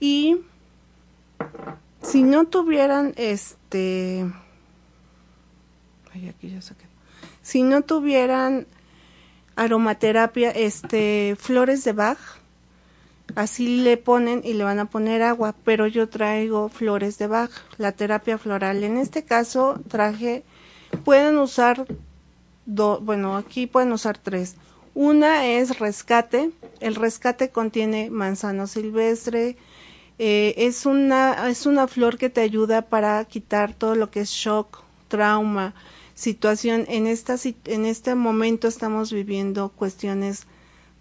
Y 0.01 0.41
si 2.01 2.23
no 2.23 2.43
tuvieran 2.47 3.13
este 3.15 4.29
Ay, 6.13 6.27
aquí 6.27 6.49
ya. 6.49 6.59
Si 7.41 7.63
no 7.63 7.83
tuvieran 7.83 8.67
aromaterapia, 9.55 10.51
este 10.51 11.37
flores 11.39 11.85
de 11.85 11.93
Bach 11.93 12.42
así 13.35 13.83
le 13.83 13.97
ponen 13.97 14.41
y 14.43 14.53
le 14.53 14.63
van 14.63 14.79
a 14.79 14.85
poner 14.85 15.21
agua 15.21 15.55
pero 15.63 15.87
yo 15.87 16.09
traigo 16.09 16.69
flores 16.69 17.17
de 17.17 17.27
Bach 17.27 17.51
la 17.77 17.91
terapia 17.91 18.37
floral. 18.37 18.83
En 18.83 18.97
este 18.97 19.23
caso 19.23 19.79
traje 19.87 20.43
pueden 21.03 21.37
usar 21.37 21.85
dos 22.65 23.03
bueno 23.03 23.35
aquí 23.37 23.67
pueden 23.67 23.91
usar 23.91 24.17
tres. 24.17 24.55
Una 24.95 25.47
es 25.47 25.79
rescate. 25.79 26.51
El 26.79 26.95
rescate 26.95 27.49
contiene 27.49 28.09
manzano 28.11 28.67
silvestre. 28.67 29.57
Eh, 30.19 30.53
es, 30.57 30.85
una, 30.85 31.49
es 31.49 31.65
una 31.65 31.87
flor 31.87 32.17
que 32.17 32.29
te 32.29 32.41
ayuda 32.41 32.83
para 32.83 33.25
quitar 33.25 33.73
todo 33.73 33.95
lo 33.95 34.11
que 34.11 34.21
es 34.21 34.29
shock, 34.29 34.83
trauma, 35.07 35.73
situación. 36.13 36.85
En, 36.87 37.07
esta, 37.07 37.35
en 37.65 37.85
este 37.85 38.13
momento 38.13 38.67
estamos 38.67 39.11
viviendo 39.11 39.69
cuestiones 39.69 40.45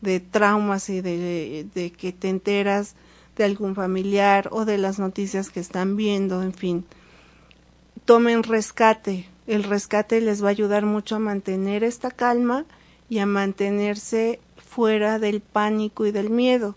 de 0.02 0.20
traumas 0.20 0.90
y 0.90 1.00
de, 1.00 1.66
de 1.74 1.90
que 1.90 2.12
te 2.12 2.28
enteras 2.28 2.94
de 3.36 3.44
algún 3.44 3.74
familiar 3.74 4.48
o 4.52 4.66
de 4.66 4.76
las 4.76 4.98
noticias 4.98 5.48
que 5.48 5.60
están 5.60 5.96
viendo, 5.96 6.42
en 6.42 6.52
fin. 6.52 6.84
Tomen 8.04 8.42
rescate. 8.42 9.28
El 9.46 9.64
rescate 9.64 10.20
les 10.20 10.42
va 10.42 10.48
a 10.48 10.50
ayudar 10.50 10.84
mucho 10.84 11.16
a 11.16 11.20
mantener 11.20 11.82
esta 11.82 12.10
calma 12.10 12.66
y 13.08 13.18
a 13.18 13.26
mantenerse 13.26 14.40
fuera 14.56 15.18
del 15.18 15.40
pánico 15.40 16.06
y 16.06 16.12
del 16.12 16.30
miedo. 16.30 16.76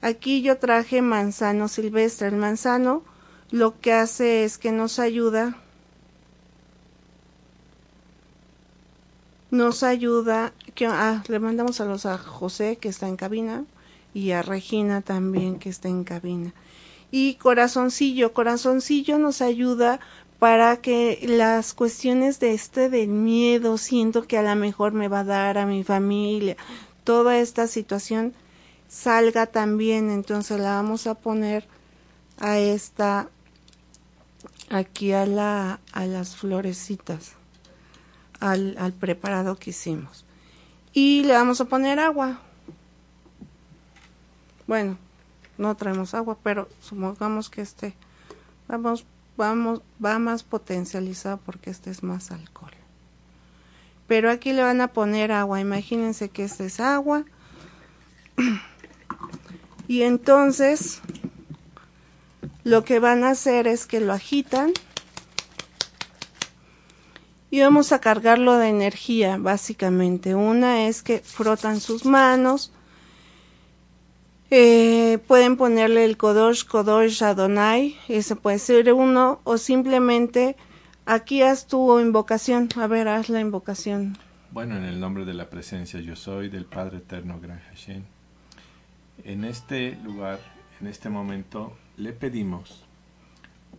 Aquí 0.00 0.42
yo 0.42 0.58
traje 0.58 1.02
manzano 1.02 1.68
silvestre. 1.68 2.28
El 2.28 2.36
manzano 2.36 3.02
lo 3.50 3.78
que 3.80 3.92
hace 3.92 4.44
es 4.44 4.58
que 4.58 4.72
nos 4.72 4.98
ayuda, 4.98 5.61
nos 9.52 9.82
ayuda, 9.82 10.54
que, 10.74 10.86
ah, 10.86 11.22
le 11.28 11.38
mandamos 11.38 11.76
saludos 11.76 12.06
a 12.06 12.16
José 12.16 12.78
que 12.78 12.88
está 12.88 13.06
en 13.06 13.16
cabina 13.16 13.64
y 14.14 14.30
a 14.30 14.40
Regina 14.40 15.02
también 15.02 15.58
que 15.58 15.68
está 15.68 15.88
en 15.88 16.04
cabina. 16.04 16.54
Y 17.10 17.34
corazoncillo, 17.34 18.32
corazoncillo 18.32 19.18
nos 19.18 19.42
ayuda 19.42 20.00
para 20.38 20.78
que 20.78 21.20
las 21.28 21.74
cuestiones 21.74 22.40
de 22.40 22.54
este 22.54 22.88
del 22.88 23.08
miedo, 23.08 23.76
siento 23.76 24.26
que 24.26 24.38
a 24.38 24.42
lo 24.42 24.56
mejor 24.56 24.94
me 24.94 25.08
va 25.08 25.20
a 25.20 25.24
dar 25.24 25.58
a 25.58 25.66
mi 25.66 25.84
familia, 25.84 26.56
toda 27.04 27.38
esta 27.38 27.66
situación 27.66 28.32
salga 28.88 29.46
también 29.46 30.10
entonces 30.10 30.60
la 30.60 30.76
vamos 30.76 31.06
a 31.06 31.14
poner 31.14 31.66
a 32.38 32.58
esta 32.58 33.28
aquí 34.70 35.12
a 35.12 35.26
la 35.26 35.80
a 35.92 36.06
las 36.06 36.36
florecitas 36.36 37.41
al, 38.42 38.92
preparado 38.98 39.56
que 39.56 39.70
hicimos. 39.70 40.24
Y 40.92 41.24
le 41.24 41.34
vamos 41.34 41.60
a 41.60 41.66
poner 41.66 41.98
agua. 41.98 42.40
Bueno 44.66 44.98
no 45.58 45.76
traemos 45.76 46.14
agua 46.14 46.38
pero 46.42 46.68
supongamos 46.80 47.50
que 47.50 47.60
este 47.60 47.94
vamos 48.68 49.04
vamos 49.36 49.82
va 50.04 50.18
más 50.18 50.42
potencializado 50.42 51.38
porque 51.44 51.70
este 51.70 51.90
es 51.90 52.02
más 52.02 52.30
alcohol. 52.30 52.72
Pero 54.06 54.30
aquí 54.30 54.52
le 54.52 54.62
van 54.62 54.80
a 54.80 54.88
poner 54.88 55.32
agua. 55.32 55.60
Imagínense 55.60 56.28
que 56.28 56.44
este 56.44 56.66
es 56.66 56.80
agua. 56.80 57.24
Y 59.88 60.02
entonces 60.02 61.02
lo 62.64 62.84
que 62.84 62.98
van 62.98 63.24
a 63.24 63.30
hacer 63.30 63.66
es 63.66 63.86
que 63.86 64.00
lo 64.00 64.12
agitan 64.12 64.72
y 67.52 67.60
vamos 67.60 67.92
a 67.92 68.00
cargarlo 68.00 68.56
de 68.56 68.68
energía, 68.68 69.36
básicamente. 69.36 70.34
Una 70.34 70.88
es 70.88 71.02
que 71.02 71.20
frotan 71.20 71.80
sus 71.80 72.04
manos, 72.04 72.72
eh, 74.50 75.18
pueden 75.28 75.56
ponerle 75.56 76.04
el 76.04 76.16
Kodosh, 76.16 76.64
Kodosh, 76.64 77.22
Adonai, 77.22 77.96
ese 78.08 78.34
puede 78.34 78.58
ser 78.58 78.92
uno, 78.92 79.40
o 79.44 79.58
simplemente 79.58 80.56
aquí 81.06 81.42
haz 81.42 81.68
tu 81.68 82.00
invocación. 82.00 82.68
A 82.76 82.88
ver, 82.88 83.06
haz 83.06 83.28
la 83.28 83.40
invocación. 83.40 84.18
Bueno, 84.50 84.76
en 84.76 84.84
el 84.84 84.98
nombre 84.98 85.24
de 85.24 85.34
la 85.34 85.48
presencia 85.48 86.00
yo 86.00 86.16
soy, 86.16 86.48
del 86.48 86.64
Padre 86.64 86.98
Eterno 86.98 87.38
Gran 87.40 87.60
Hashem 87.70 88.02
en 89.24 89.44
este 89.44 89.96
lugar, 90.02 90.40
en 90.80 90.86
este 90.86 91.08
momento, 91.08 91.76
le 91.96 92.12
pedimos 92.12 92.84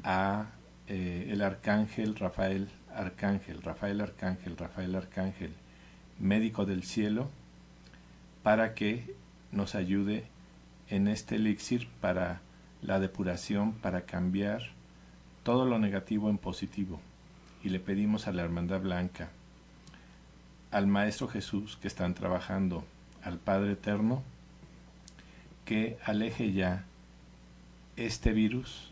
a 0.03 0.45
eh, 0.88 1.29
el 1.29 1.41
arcángel 1.41 2.15
Rafael 2.15 2.69
Arcángel, 2.95 3.62
Rafael 3.62 4.01
Arcángel, 4.01 4.58
Rafael 4.58 4.95
Arcángel, 4.95 5.53
médico 6.19 6.65
del 6.65 6.84
cielo, 6.84 7.29
para 8.43 8.73
que 8.73 9.15
nos 9.51 9.75
ayude 9.75 10.25
en 10.89 11.08
este 11.08 11.36
elixir 11.36 11.88
para 12.01 12.41
la 12.82 12.99
depuración, 12.99 13.73
para 13.73 14.01
cambiar 14.01 14.62
todo 15.43 15.65
lo 15.65 15.79
negativo 15.79 16.29
en 16.29 16.38
positivo. 16.38 16.99
Y 17.63 17.69
le 17.69 17.79
pedimos 17.79 18.27
a 18.27 18.34
la 18.34 18.43
Hermandad 18.43 18.82
Blanca, 18.82 19.29
al 20.71 20.88
Maestro 20.88 21.27
Jesús 21.27 21.77
que 21.82 21.88
están 21.88 22.13
trabajando, 22.13 22.84
al 23.23 23.38
Padre 23.38 23.73
Eterno, 23.73 24.21
que 25.65 25.97
aleje 26.03 26.51
ya 26.51 26.84
este 27.95 28.34
virus 28.34 28.91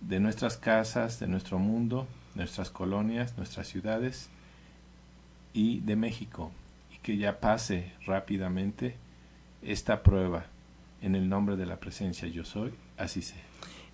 de 0.00 0.20
nuestras 0.20 0.56
casas, 0.56 1.18
de 1.18 1.26
nuestro 1.26 1.58
mundo, 1.58 2.06
nuestras 2.38 2.70
colonias, 2.70 3.36
nuestras 3.36 3.68
ciudades 3.68 4.30
y 5.52 5.80
de 5.80 5.96
México, 5.96 6.50
y 6.94 6.98
que 6.98 7.18
ya 7.18 7.40
pase 7.40 7.92
rápidamente 8.06 8.96
esta 9.62 10.02
prueba 10.02 10.46
en 11.02 11.14
el 11.14 11.28
nombre 11.28 11.56
de 11.56 11.66
la 11.66 11.76
presencia 11.76 12.28
yo 12.28 12.44
soy, 12.44 12.72
así 12.96 13.20
sea. 13.20 13.42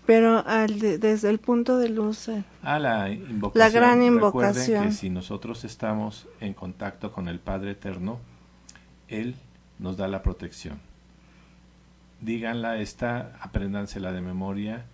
Pero 0.06 0.46
al 0.46 0.78
desde 0.78 1.30
el 1.30 1.38
punto 1.38 1.78
de 1.78 1.88
luz. 1.88 2.28
Eh, 2.28 2.44
a 2.62 2.78
la 2.78 3.10
invocación. 3.10 3.58
La 3.58 3.70
gran 3.70 4.02
invocación. 4.02 4.54
Recuerden 4.54 4.88
que 4.90 4.94
si 4.94 5.08
nosotros 5.08 5.64
estamos 5.64 6.28
en 6.40 6.52
contacto 6.52 7.10
con 7.10 7.26
el 7.26 7.40
Padre 7.40 7.70
Eterno, 7.70 8.20
Él 9.08 9.34
nos 9.78 9.96
da 9.96 10.06
la 10.06 10.22
protección 10.22 10.78
díganla 12.24 12.78
esta, 12.78 13.36
apréndansela 13.40 14.12
de 14.12 14.20
memoria 14.20 14.86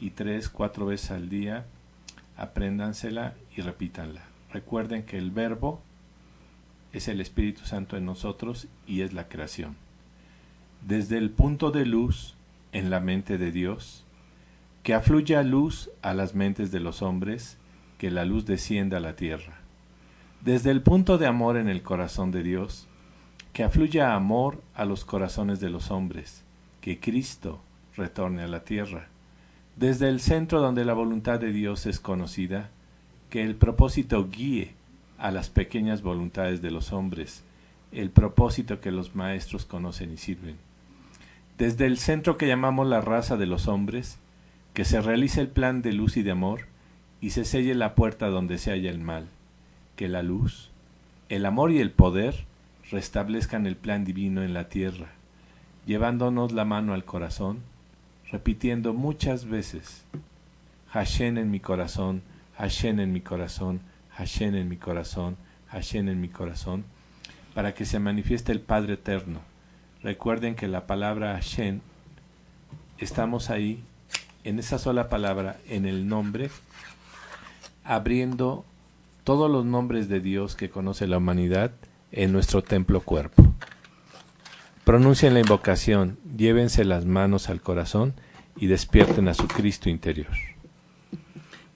y 0.00 0.10
tres, 0.10 0.48
cuatro 0.48 0.86
veces 0.86 1.10
al 1.10 1.28
día, 1.28 1.66
apréndansela 2.36 3.34
y 3.56 3.62
repítanla. 3.62 4.22
Recuerden 4.52 5.04
que 5.04 5.18
el 5.18 5.30
verbo 5.30 5.80
es 6.92 7.08
el 7.08 7.20
Espíritu 7.20 7.64
Santo 7.64 7.96
en 7.96 8.04
nosotros 8.04 8.68
y 8.86 9.02
es 9.02 9.12
la 9.12 9.28
creación. 9.28 9.76
Desde 10.86 11.18
el 11.18 11.30
punto 11.30 11.70
de 11.70 11.84
luz 11.84 12.34
en 12.72 12.90
la 12.90 13.00
mente 13.00 13.38
de 13.38 13.52
Dios, 13.52 14.04
que 14.82 14.94
afluya 14.94 15.42
luz 15.42 15.90
a 16.02 16.14
las 16.14 16.34
mentes 16.34 16.70
de 16.70 16.80
los 16.80 17.02
hombres, 17.02 17.58
que 17.98 18.10
la 18.10 18.24
luz 18.24 18.46
descienda 18.46 18.98
a 18.98 19.00
la 19.00 19.16
tierra. 19.16 19.58
Desde 20.42 20.70
el 20.70 20.82
punto 20.82 21.18
de 21.18 21.26
amor 21.26 21.56
en 21.56 21.68
el 21.68 21.82
corazón 21.82 22.30
de 22.30 22.42
Dios, 22.42 22.86
que 23.52 23.64
afluya 23.64 24.14
amor 24.14 24.62
a 24.74 24.84
los 24.84 25.04
corazones 25.04 25.60
de 25.60 25.70
los 25.70 25.90
hombres, 25.90 26.44
que 26.80 27.00
Cristo 27.00 27.60
retorne 27.96 28.42
a 28.42 28.48
la 28.48 28.62
tierra. 28.62 29.08
Desde 29.76 30.08
el 30.08 30.20
centro 30.20 30.62
donde 30.62 30.86
la 30.86 30.94
voluntad 30.94 31.38
de 31.38 31.52
Dios 31.52 31.84
es 31.84 32.00
conocida, 32.00 32.70
que 33.28 33.42
el 33.42 33.56
propósito 33.56 34.26
guíe 34.30 34.72
a 35.18 35.30
las 35.30 35.50
pequeñas 35.50 36.00
voluntades 36.00 36.62
de 36.62 36.70
los 36.70 36.94
hombres, 36.94 37.44
el 37.92 38.08
propósito 38.08 38.80
que 38.80 38.90
los 38.90 39.14
maestros 39.14 39.66
conocen 39.66 40.14
y 40.14 40.16
sirven. 40.16 40.56
Desde 41.58 41.84
el 41.84 41.98
centro 41.98 42.38
que 42.38 42.48
llamamos 42.48 42.86
la 42.86 43.02
raza 43.02 43.36
de 43.36 43.44
los 43.44 43.68
hombres, 43.68 44.18
que 44.72 44.86
se 44.86 45.02
realice 45.02 45.42
el 45.42 45.48
plan 45.48 45.82
de 45.82 45.92
luz 45.92 46.16
y 46.16 46.22
de 46.22 46.30
amor, 46.30 46.60
y 47.20 47.30
se 47.30 47.44
selle 47.44 47.74
la 47.74 47.94
puerta 47.94 48.28
donde 48.28 48.56
se 48.56 48.70
halla 48.70 48.88
el 48.88 48.98
mal, 48.98 49.26
que 49.94 50.08
la 50.08 50.22
luz, 50.22 50.70
el 51.28 51.44
amor 51.44 51.70
y 51.70 51.80
el 51.80 51.90
poder 51.90 52.46
restablezcan 52.90 53.66
el 53.66 53.76
plan 53.76 54.06
divino 54.06 54.42
en 54.42 54.54
la 54.54 54.70
tierra, 54.70 55.08
llevándonos 55.84 56.52
la 56.52 56.64
mano 56.64 56.94
al 56.94 57.04
corazón, 57.04 57.58
repitiendo 58.30 58.92
muchas 58.92 59.46
veces, 59.46 60.04
Hashem 60.90 61.38
en 61.38 61.50
mi 61.50 61.60
corazón, 61.60 62.22
Hashem 62.58 63.00
en 63.00 63.12
mi 63.12 63.20
corazón, 63.20 63.80
Hashem 64.10 64.54
en 64.54 64.68
mi 64.68 64.76
corazón, 64.76 65.36
Hashem 65.68 66.08
en 66.08 66.20
mi 66.20 66.28
corazón, 66.28 66.84
para 67.54 67.74
que 67.74 67.84
se 67.84 67.98
manifieste 67.98 68.52
el 68.52 68.60
Padre 68.60 68.94
Eterno. 68.94 69.40
Recuerden 70.02 70.54
que 70.54 70.68
la 70.68 70.86
palabra 70.86 71.34
Hashem, 71.34 71.80
estamos 72.98 73.50
ahí, 73.50 73.82
en 74.44 74.58
esa 74.58 74.78
sola 74.78 75.08
palabra, 75.08 75.58
en 75.68 75.86
el 75.86 76.08
nombre, 76.08 76.50
abriendo 77.84 78.64
todos 79.24 79.50
los 79.50 79.64
nombres 79.64 80.08
de 80.08 80.20
Dios 80.20 80.54
que 80.54 80.70
conoce 80.70 81.06
la 81.06 81.18
humanidad 81.18 81.72
en 82.12 82.32
nuestro 82.32 82.62
templo 82.62 83.00
cuerpo. 83.00 83.45
Pronuncien 84.86 85.34
la 85.34 85.40
invocación, 85.40 86.16
llévense 86.36 86.84
las 86.84 87.06
manos 87.06 87.48
al 87.48 87.60
corazón 87.60 88.14
y 88.56 88.68
despierten 88.68 89.26
a 89.26 89.34
su 89.34 89.48
Cristo 89.48 89.88
interior. 89.88 90.30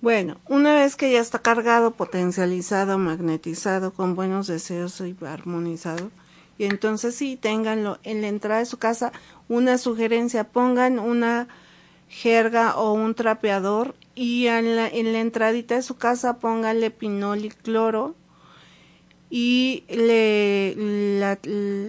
Bueno, 0.01 0.37
una 0.47 0.75
vez 0.75 0.95
que 0.95 1.11
ya 1.11 1.19
está 1.19 1.41
cargado, 1.41 1.91
potencializado, 1.91 2.99
magnetizado, 2.99 3.93
con 3.93 4.15
buenos 4.15 4.47
deseos 4.47 5.01
y 5.01 5.17
armonizado, 5.27 6.13
y 6.57 6.67
entonces 6.67 7.17
sí, 7.17 7.37
ténganlo 7.37 7.99
en 8.05 8.21
la 8.21 8.29
entrada 8.29 8.61
de 8.61 8.67
su 8.67 8.79
casa, 8.79 9.11
una 9.49 9.77
sugerencia, 9.77 10.45
pongan 10.45 11.01
una 11.01 11.49
jerga 12.07 12.77
o 12.77 12.93
un 12.93 13.17
trapeador 13.17 13.97
y 14.15 14.47
en 14.47 14.77
la, 14.77 14.87
en 14.87 15.13
la 15.13 15.19
entradita 15.19 15.75
de 15.75 15.83
su 15.83 15.97
casa 15.97 16.39
pónganle 16.39 16.93
pinol 16.93 17.45
y 17.45 17.49
cloro 17.49 18.15
y 19.31 19.85
le 19.89 21.19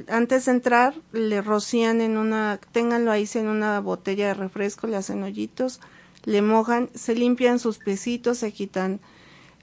antes 0.07 0.45
de 0.45 0.51
entrar 0.51 0.93
le 1.11 1.41
rocían 1.41 1.99
en 1.99 2.17
una 2.17 2.59
ténganlo 2.71 3.11
ahí 3.11 3.27
en 3.33 3.47
una 3.47 3.79
botella 3.79 4.27
de 4.27 4.33
refresco 4.35 4.85
le 4.85 4.97
hacen 4.97 5.23
hoyitos 5.23 5.79
le 6.25 6.41
mojan, 6.41 6.89
se 6.93 7.15
limpian 7.15 7.59
sus 7.59 7.77
pesitos, 7.77 8.39
se 8.39 8.51
quitan 8.51 8.99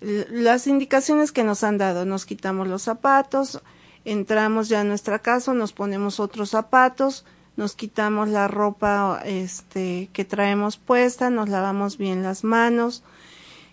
las 0.00 0.66
indicaciones 0.66 1.32
que 1.32 1.44
nos 1.44 1.64
han 1.64 1.78
dado, 1.78 2.04
nos 2.04 2.24
quitamos 2.24 2.68
los 2.68 2.82
zapatos, 2.82 3.60
entramos 4.04 4.68
ya 4.68 4.80
a 4.80 4.84
nuestra 4.84 5.18
casa, 5.18 5.54
nos 5.54 5.72
ponemos 5.72 6.20
otros 6.20 6.50
zapatos, 6.50 7.24
nos 7.56 7.74
quitamos 7.74 8.28
la 8.28 8.46
ropa 8.46 9.20
este 9.24 10.08
que 10.12 10.24
traemos 10.24 10.76
puesta, 10.76 11.30
nos 11.30 11.48
lavamos 11.48 11.98
bien 11.98 12.22
las 12.22 12.44
manos 12.44 13.02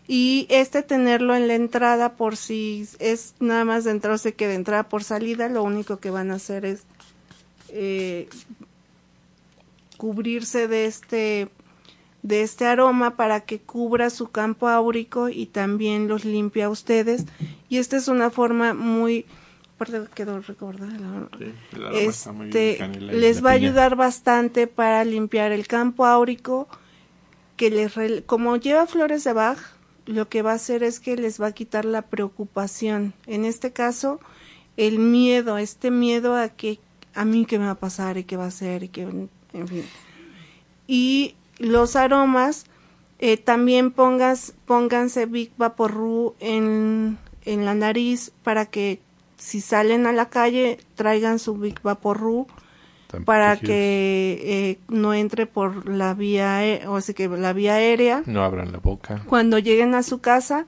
y 0.08 0.46
este 0.50 0.84
tenerlo 0.84 1.36
en 1.36 1.48
la 1.48 1.56
entrada 1.56 2.14
por 2.14 2.38
si 2.38 2.88
es 3.00 3.34
nada 3.40 3.66
más 3.66 3.84
de 3.84 3.92
entrada, 3.92 4.18
o 4.18 4.36
que 4.36 4.48
de 4.48 4.56
entrada 4.56 4.84
por 4.88 5.04
salida, 5.04 5.50
lo 5.50 5.64
único 5.64 5.98
que 5.98 6.12
van 6.12 6.32
a 6.32 6.36
hacer 6.36 6.66
es 6.66 6.84
eh, 7.70 8.30
cubrirse 9.98 10.68
de 10.68 10.86
este 10.86 11.50
de 12.22 12.42
este 12.42 12.66
aroma 12.66 13.16
para 13.18 13.42
que 13.42 13.60
cubra 13.60 14.10
su 14.10 14.32
campo 14.32 14.68
áurico 14.68 15.30
y 15.30 15.46
también 15.46 16.08
los 16.08 16.26
limpie 16.26 16.64
a 16.64 16.70
ustedes. 16.70 17.26
Y 17.70 17.78
esta 17.78 17.98
es 17.98 18.08
una 18.08 18.32
forma 18.32 18.74
muy 18.74 19.26
quedó 20.14 20.40
recordar 20.40 20.90
este 21.94 22.88
les 22.98 23.44
va 23.44 23.50
a 23.50 23.54
ayudar 23.54 23.98
bastante 23.98 24.68
para 24.68 25.04
limpiar 25.04 25.52
el 25.52 25.68
campo 25.68 26.06
áurico 26.06 26.70
que 27.58 27.70
les 27.70 27.94
como 28.26 28.56
lleva 28.56 28.88
flores 28.88 29.26
de 29.26 29.34
Bach 29.34 29.75
lo 30.06 30.30
que 30.30 30.42
va 30.42 30.52
a 30.52 30.56
hacer 30.56 30.84
es 30.84 31.00
que 31.00 31.16
les 31.18 31.42
va 31.42 31.48
a 31.48 31.52
quitar 31.52 31.86
la 31.86 32.04
preocupación. 32.04 33.14
En 33.26 33.46
este 33.46 33.72
caso 33.72 34.20
el 34.78 35.00
miedo 35.00 35.58
este 35.58 35.90
miedo 35.92 36.36
a 36.36 36.50
que 36.50 36.80
a 37.14 37.24
mí 37.26 37.46
qué 37.46 37.60
me 37.60 37.66
va 37.66 37.72
a 37.72 37.80
pasar 37.80 38.18
y 38.18 38.26
qué 38.26 38.36
va 38.38 38.46
a 38.46 38.50
hacer 38.50 38.84
y 38.84 38.90
que 38.90 39.04
en 39.04 39.68
fin. 39.68 39.86
Y 40.88 41.36
los 41.58 41.96
aromas, 41.96 42.66
eh, 43.20 43.38
también 43.38 43.92
pongas, 43.92 44.54
pónganse 44.66 45.26
Big 45.26 45.52
Vaporru 45.58 46.36
en, 46.40 47.18
en 47.46 47.66
la 47.66 47.74
nariz 47.74 48.32
para 48.44 48.66
que 48.66 49.00
si 49.38 49.62
salen 49.62 50.06
a 50.06 50.12
la 50.12 50.30
calle 50.30 50.80
traigan 50.96 51.40
su 51.40 51.56
Big 51.56 51.82
Vaporru 51.82 52.48
para 53.26 53.58
que 53.58 54.40
eh, 54.44 54.80
no 54.88 55.14
entre 55.14 55.46
por 55.46 55.90
la 55.90 56.14
vía 56.14 56.82
o 56.88 57.00
sea 57.02 57.16
que 57.16 57.28
la 57.28 57.54
vía 57.54 57.76
aérea. 57.76 58.24
No 58.26 58.44
abran 58.44 58.72
la 58.72 58.80
boca. 58.80 59.24
Cuando 59.28 59.60
lleguen 59.60 59.96
a 59.96 60.04
su 60.04 60.20
casa 60.20 60.66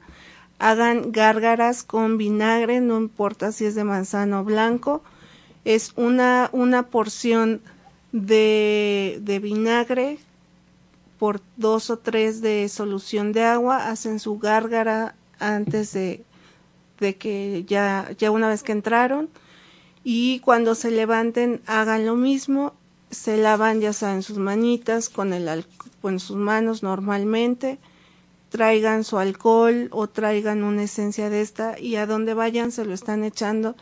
hagan 0.60 1.12
gárgaras 1.12 1.84
con 1.84 2.18
vinagre 2.18 2.82
no 2.82 2.98
importa 2.98 3.52
si 3.52 3.66
es 3.66 3.76
de 3.76 3.84
manzano 3.84 4.44
blanco. 4.44 5.04
Es 5.66 5.94
una 5.96 6.50
una 6.54 6.84
porción 6.84 7.62
de, 8.12 9.20
de 9.22 9.40
vinagre 9.40 10.20
por 11.18 11.42
dos 11.56 11.90
o 11.90 11.98
tres 11.98 12.42
de 12.42 12.70
solución 12.70 13.34
de 13.34 13.44
agua, 13.44 13.90
hacen 13.90 14.20
su 14.20 14.38
gárgara 14.38 15.16
antes 15.40 15.94
de, 15.94 16.24
de 17.00 17.16
que 17.16 17.64
ya, 17.68 18.12
ya 18.18 18.32
una 18.32 18.50
vez 18.50 18.64
que 18.64 18.72
entraron 18.72 19.30
y 20.10 20.40
cuando 20.40 20.74
se 20.74 20.90
levanten 20.90 21.62
hagan 21.66 22.06
lo 22.06 22.16
mismo, 22.16 22.74
se 23.12 23.36
lavan 23.36 23.82
ya 23.82 23.92
saben 23.92 24.24
sus 24.24 24.38
manitas 24.38 25.10
con 25.10 25.34
el 25.34 25.66
con 26.02 26.22
sus 26.22 26.38
manos 26.38 26.82
normalmente, 26.82 27.78
traigan 28.48 29.04
su 29.04 29.18
alcohol 29.18 29.90
o 29.92 30.08
traigan 30.08 30.64
una 30.64 30.84
esencia 30.84 31.30
de 31.30 31.42
esta 31.42 31.78
y 31.78 31.98
a 31.98 32.06
donde 32.06 32.34
vayan 32.34 32.72
se 32.72 32.86
lo 32.86 32.94
están 32.94 33.26
echando. 33.26 33.76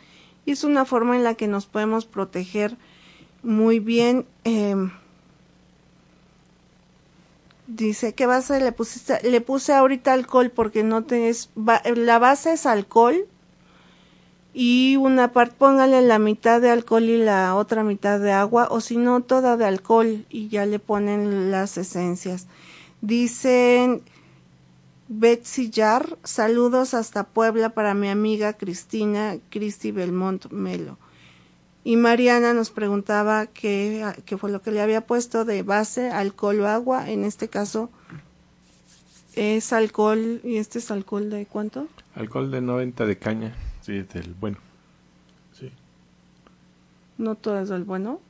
Y 0.44 0.50
es 0.50 0.64
una 0.64 0.84
forma 0.84 1.14
en 1.14 1.22
la 1.22 1.34
que 1.34 1.46
nos 1.46 1.66
podemos 1.66 2.06
proteger 2.06 2.76
muy 3.44 3.78
bien. 3.78 4.26
Eh, 4.42 4.74
Dice, 7.68 8.14
¿qué 8.14 8.26
base 8.26 8.58
le 8.58 8.72
pusiste? 8.72 9.20
Le 9.22 9.40
puse 9.40 9.74
ahorita 9.74 10.12
alcohol 10.12 10.50
porque 10.50 10.82
no 10.82 11.04
tenés, 11.04 11.50
la 11.54 12.18
base 12.18 12.54
es 12.54 12.66
alcohol 12.66 13.28
y 14.58 14.96
una 14.96 15.32
parte, 15.32 15.54
póngale 15.58 16.00
la 16.00 16.18
mitad 16.18 16.62
de 16.62 16.70
alcohol 16.70 17.04
y 17.04 17.18
la 17.18 17.54
otra 17.54 17.84
mitad 17.84 18.18
de 18.18 18.32
agua 18.32 18.68
o 18.70 18.80
si 18.80 18.96
no 18.96 19.20
toda 19.20 19.58
de 19.58 19.66
alcohol 19.66 20.24
y 20.30 20.48
ya 20.48 20.64
le 20.64 20.78
ponen 20.78 21.50
las 21.50 21.76
esencias. 21.76 22.46
Dicen 23.02 24.00
Betsy 25.08 25.70
Jar, 25.70 26.16
saludos 26.24 26.94
hasta 26.94 27.24
Puebla 27.24 27.68
para 27.68 27.92
mi 27.92 28.08
amiga 28.08 28.54
Cristina, 28.54 29.36
Cristi 29.50 29.90
Belmont 29.90 30.50
Melo. 30.50 30.96
Y 31.84 31.96
Mariana 31.96 32.54
nos 32.54 32.70
preguntaba 32.70 33.48
qué, 33.48 34.10
qué 34.24 34.38
fue 34.38 34.50
lo 34.50 34.62
que 34.62 34.70
le 34.70 34.80
había 34.80 35.02
puesto 35.02 35.44
de 35.44 35.64
base, 35.64 36.08
alcohol 36.08 36.60
o 36.60 36.66
agua. 36.66 37.10
En 37.10 37.24
este 37.24 37.48
caso 37.48 37.90
es 39.34 39.74
alcohol, 39.74 40.40
y 40.44 40.56
este 40.56 40.78
es 40.78 40.90
alcohol 40.90 41.28
de 41.28 41.44
cuánto? 41.44 41.88
Alcohol 42.14 42.50
de 42.50 42.62
90 42.62 43.04
de 43.04 43.18
caña, 43.18 43.54
sí, 43.86 44.02
del 44.02 44.34
bueno. 44.34 44.58
Sí. 45.52 45.70
¿No 47.18 47.36
todo 47.36 47.60
es 47.60 47.68
del 47.68 47.84
bueno? 47.84 48.20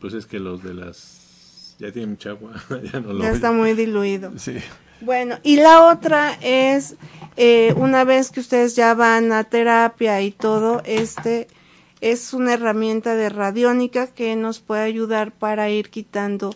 Pues 0.00 0.14
es 0.14 0.24
que 0.26 0.38
los 0.38 0.62
de 0.62 0.74
las... 0.74 1.74
ya 1.78 1.90
tienen 1.90 2.10
mucha 2.10 2.30
agua, 2.30 2.52
ya 2.92 3.00
no 3.00 3.12
lo 3.12 3.22
Ya 3.22 3.30
está 3.30 3.50
muy 3.50 3.74
diluido. 3.74 4.32
Sí. 4.38 4.58
Bueno, 5.00 5.38
y 5.42 5.56
la 5.56 5.90
otra 5.90 6.34
es, 6.42 6.94
eh, 7.36 7.74
una 7.76 8.04
vez 8.04 8.30
que 8.30 8.40
ustedes 8.40 8.76
ya 8.76 8.94
van 8.94 9.32
a 9.32 9.44
terapia 9.44 10.20
y 10.20 10.30
todo, 10.30 10.82
este 10.84 11.48
es 12.00 12.32
una 12.32 12.54
herramienta 12.54 13.14
de 13.14 13.30
radiónica 13.30 14.06
que 14.06 14.36
nos 14.36 14.60
puede 14.60 14.82
ayudar 14.82 15.32
para 15.32 15.70
ir 15.70 15.90
quitando 15.90 16.54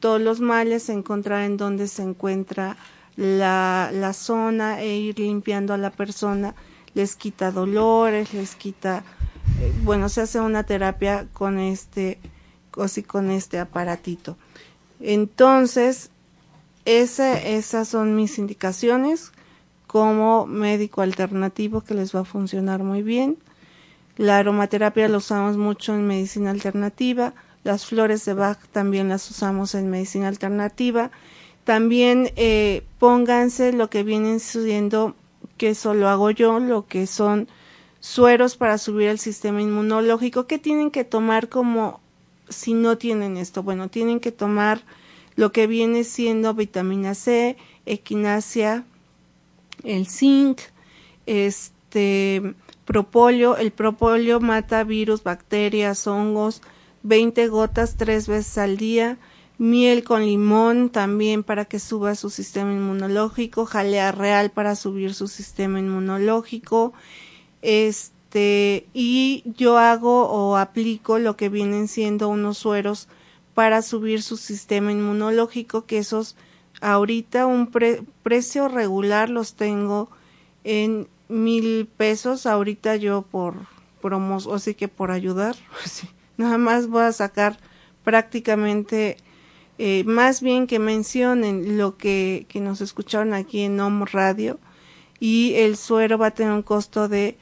todos 0.00 0.20
los 0.20 0.40
males, 0.40 0.88
encontrar 0.88 1.44
en 1.44 1.56
dónde 1.56 1.88
se 1.88 2.02
encuentra 2.02 2.76
la, 3.16 3.90
la 3.92 4.12
zona 4.12 4.80
e 4.80 4.96
ir 4.96 5.18
limpiando 5.18 5.74
a 5.74 5.78
la 5.78 5.90
persona, 5.90 6.54
les 6.94 7.16
quita 7.16 7.50
dolores, 7.50 8.32
les 8.32 8.54
quita, 8.54 9.04
eh, 9.60 9.72
bueno, 9.82 10.08
se 10.08 10.22
hace 10.22 10.40
una 10.40 10.64
terapia 10.64 11.26
con 11.32 11.58
este, 11.58 12.18
así 12.78 13.02
con 13.02 13.30
este 13.30 13.58
aparatito. 13.58 14.36
Entonces, 15.00 16.10
esas 16.84 17.88
son 17.88 18.14
mis 18.16 18.38
indicaciones 18.38 19.32
como 19.86 20.46
médico 20.46 21.02
alternativo 21.02 21.82
que 21.82 21.94
les 21.94 22.14
va 22.14 22.20
a 22.20 22.24
funcionar 22.24 22.82
muy 22.82 23.02
bien. 23.02 23.38
La 24.16 24.38
aromaterapia 24.38 25.08
la 25.08 25.18
usamos 25.18 25.56
mucho 25.56 25.94
en 25.94 26.06
medicina 26.06 26.50
alternativa. 26.50 27.34
Las 27.64 27.86
flores 27.86 28.24
de 28.24 28.34
Bach 28.34 28.58
también 28.70 29.08
las 29.08 29.30
usamos 29.30 29.74
en 29.74 29.90
medicina 29.90 30.28
alternativa. 30.28 31.10
También 31.64 32.30
eh, 32.36 32.84
pónganse 32.98 33.72
lo 33.72 33.88
que 33.88 34.02
vienen 34.02 34.38
subiendo, 34.38 35.16
que 35.64 35.70
eso 35.70 35.94
lo 35.94 36.10
hago 36.10 36.30
yo, 36.30 36.60
lo 36.60 36.86
que 36.86 37.06
son 37.06 37.48
sueros 37.98 38.54
para 38.54 38.76
subir 38.76 39.08
el 39.08 39.18
sistema 39.18 39.62
inmunológico. 39.62 40.46
que 40.46 40.58
tienen 40.58 40.90
que 40.90 41.04
tomar 41.04 41.48
como 41.48 42.00
si 42.50 42.74
no 42.74 42.98
tienen 42.98 43.38
esto? 43.38 43.62
Bueno, 43.62 43.88
tienen 43.88 44.20
que 44.20 44.30
tomar 44.30 44.82
lo 45.36 45.52
que 45.52 45.66
viene 45.66 46.04
siendo 46.04 46.52
vitamina 46.52 47.14
C, 47.14 47.56
equinacia, 47.86 48.84
el 49.84 50.06
zinc, 50.06 50.60
este, 51.24 52.54
Propóleo, 52.84 53.56
el 53.56 53.72
propóleo 53.72 54.40
mata 54.40 54.84
virus, 54.84 55.22
bacterias, 55.22 56.06
hongos, 56.06 56.60
20 57.04 57.48
gotas 57.48 57.96
tres 57.96 58.28
veces 58.28 58.58
al 58.58 58.76
día, 58.76 59.16
miel 59.58 60.04
con 60.04 60.24
limón 60.24 60.90
también 60.90 61.42
para 61.42 61.64
que 61.64 61.78
suba 61.78 62.14
su 62.14 62.30
sistema 62.30 62.72
inmunológico, 62.72 63.66
jalea 63.66 64.12
real 64.12 64.50
para 64.50 64.74
subir 64.74 65.14
su 65.14 65.28
sistema 65.28 65.78
inmunológico, 65.78 66.92
este, 67.62 68.86
y 68.92 69.44
yo 69.56 69.78
hago 69.78 70.28
o 70.28 70.56
aplico 70.56 71.18
lo 71.18 71.36
que 71.36 71.48
vienen 71.48 71.88
siendo 71.88 72.28
unos 72.28 72.58
sueros 72.58 73.08
para 73.54 73.82
subir 73.82 74.22
su 74.22 74.36
sistema 74.36 74.92
inmunológico, 74.92 75.86
que 75.86 75.98
esos 75.98 76.36
ahorita 76.80 77.46
un 77.46 77.70
precio 78.22 78.68
regular 78.68 79.30
los 79.30 79.54
tengo 79.54 80.10
en 80.64 81.08
mil 81.28 81.86
pesos. 81.96 82.46
Ahorita 82.46 82.96
yo 82.96 83.22
por 83.22 83.54
promos, 84.02 84.46
o 84.46 84.58
sí 84.58 84.74
que 84.74 84.88
por 84.88 85.10
ayudar, 85.10 85.56
nada 86.36 86.58
más 86.58 86.88
voy 86.88 87.04
a 87.04 87.12
sacar 87.12 87.58
prácticamente 88.02 89.16
eh, 89.78 90.04
más 90.04 90.40
bien 90.40 90.66
que 90.66 90.78
mencionen 90.78 91.76
lo 91.76 91.96
que, 91.96 92.46
que 92.48 92.60
nos 92.60 92.80
escucharon 92.80 93.34
aquí 93.34 93.62
en 93.62 93.80
OM 93.80 94.04
Radio 94.04 94.60
y 95.18 95.54
el 95.54 95.76
suero 95.76 96.16
va 96.16 96.28
a 96.28 96.30
tener 96.34 96.52
un 96.52 96.62
costo 96.62 97.08
de, 97.08 97.36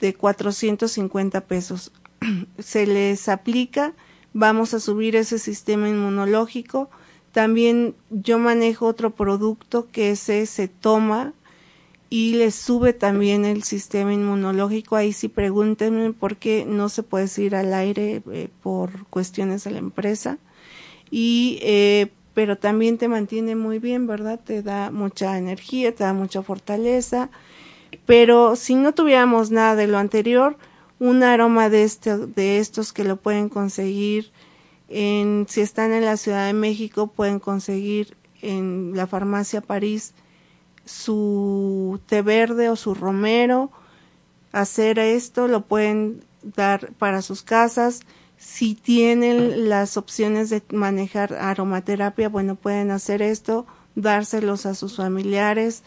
de 0.00 0.14
450 0.14 1.40
pesos. 1.42 1.92
Se 2.58 2.86
les 2.86 3.28
aplica, 3.28 3.94
vamos 4.34 4.74
a 4.74 4.80
subir 4.80 5.16
ese 5.16 5.38
sistema 5.38 5.88
inmunológico. 5.88 6.90
También 7.32 7.94
yo 8.10 8.38
manejo 8.38 8.86
otro 8.86 9.10
producto 9.10 9.88
que 9.90 10.10
ese 10.10 10.44
se 10.46 10.68
toma 10.68 11.32
y 12.10 12.34
le 12.34 12.50
sube 12.50 12.92
también 12.92 13.44
el 13.44 13.62
sistema 13.62 14.12
inmunológico. 14.12 14.96
Ahí 14.96 15.12
sí 15.12 15.28
pregúntenme 15.28 16.12
por 16.12 16.36
qué 16.36 16.66
no 16.66 16.88
se 16.88 17.02
puede 17.02 17.28
ir 17.42 17.54
al 17.54 17.72
aire 17.72 18.22
eh, 18.32 18.48
por 18.62 19.06
cuestiones 19.06 19.64
de 19.64 19.70
la 19.70 19.78
empresa 19.78 20.38
y 21.10 21.58
eh, 21.62 22.12
pero 22.38 22.56
también 22.56 22.98
te 22.98 23.08
mantiene 23.08 23.56
muy 23.56 23.80
bien, 23.80 24.06
¿verdad? 24.06 24.38
Te 24.38 24.62
da 24.62 24.92
mucha 24.92 25.38
energía, 25.38 25.92
te 25.92 26.04
da 26.04 26.12
mucha 26.12 26.40
fortaleza. 26.40 27.30
Pero 28.06 28.54
si 28.54 28.76
no 28.76 28.94
tuviéramos 28.94 29.50
nada 29.50 29.74
de 29.74 29.88
lo 29.88 29.98
anterior, 29.98 30.56
un 31.00 31.24
aroma 31.24 31.68
de, 31.68 31.82
este, 31.82 32.16
de 32.16 32.58
estos 32.58 32.92
que 32.92 33.02
lo 33.02 33.16
pueden 33.16 33.48
conseguir 33.48 34.30
en, 34.88 35.46
si 35.48 35.62
están 35.62 35.92
en 35.92 36.04
la 36.04 36.16
Ciudad 36.16 36.46
de 36.46 36.52
México, 36.52 37.08
pueden 37.08 37.40
conseguir 37.40 38.16
en 38.40 38.92
la 38.94 39.08
farmacia 39.08 39.60
París 39.60 40.14
su 40.84 42.00
té 42.06 42.22
verde 42.22 42.68
o 42.68 42.76
su 42.76 42.94
romero. 42.94 43.72
Hacer 44.52 45.00
esto 45.00 45.48
lo 45.48 45.62
pueden 45.62 46.22
dar 46.42 46.92
para 46.98 47.20
sus 47.20 47.42
casas 47.42 48.02
si 48.38 48.74
tienen 48.74 49.68
las 49.68 49.96
opciones 49.96 50.48
de 50.48 50.62
manejar 50.72 51.34
aromaterapia, 51.34 52.28
bueno, 52.28 52.54
pueden 52.54 52.90
hacer 52.92 53.20
esto, 53.20 53.66
dárselos 53.96 54.64
a 54.64 54.74
sus 54.74 54.96
familiares 54.96 55.82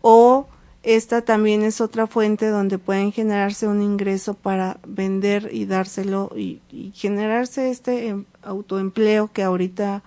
o 0.00 0.48
esta 0.82 1.22
también 1.22 1.62
es 1.62 1.80
otra 1.80 2.06
fuente 2.06 2.48
donde 2.48 2.76
pueden 2.76 3.10
generarse 3.10 3.66
un 3.66 3.80
ingreso 3.80 4.34
para 4.34 4.78
vender 4.86 5.48
y 5.50 5.64
dárselo 5.64 6.30
y, 6.36 6.60
generarse 6.94 7.70
este 7.70 8.08
em, 8.08 8.24
autoempleo 8.42 9.32
que 9.32 9.42
ahorita 9.42 10.02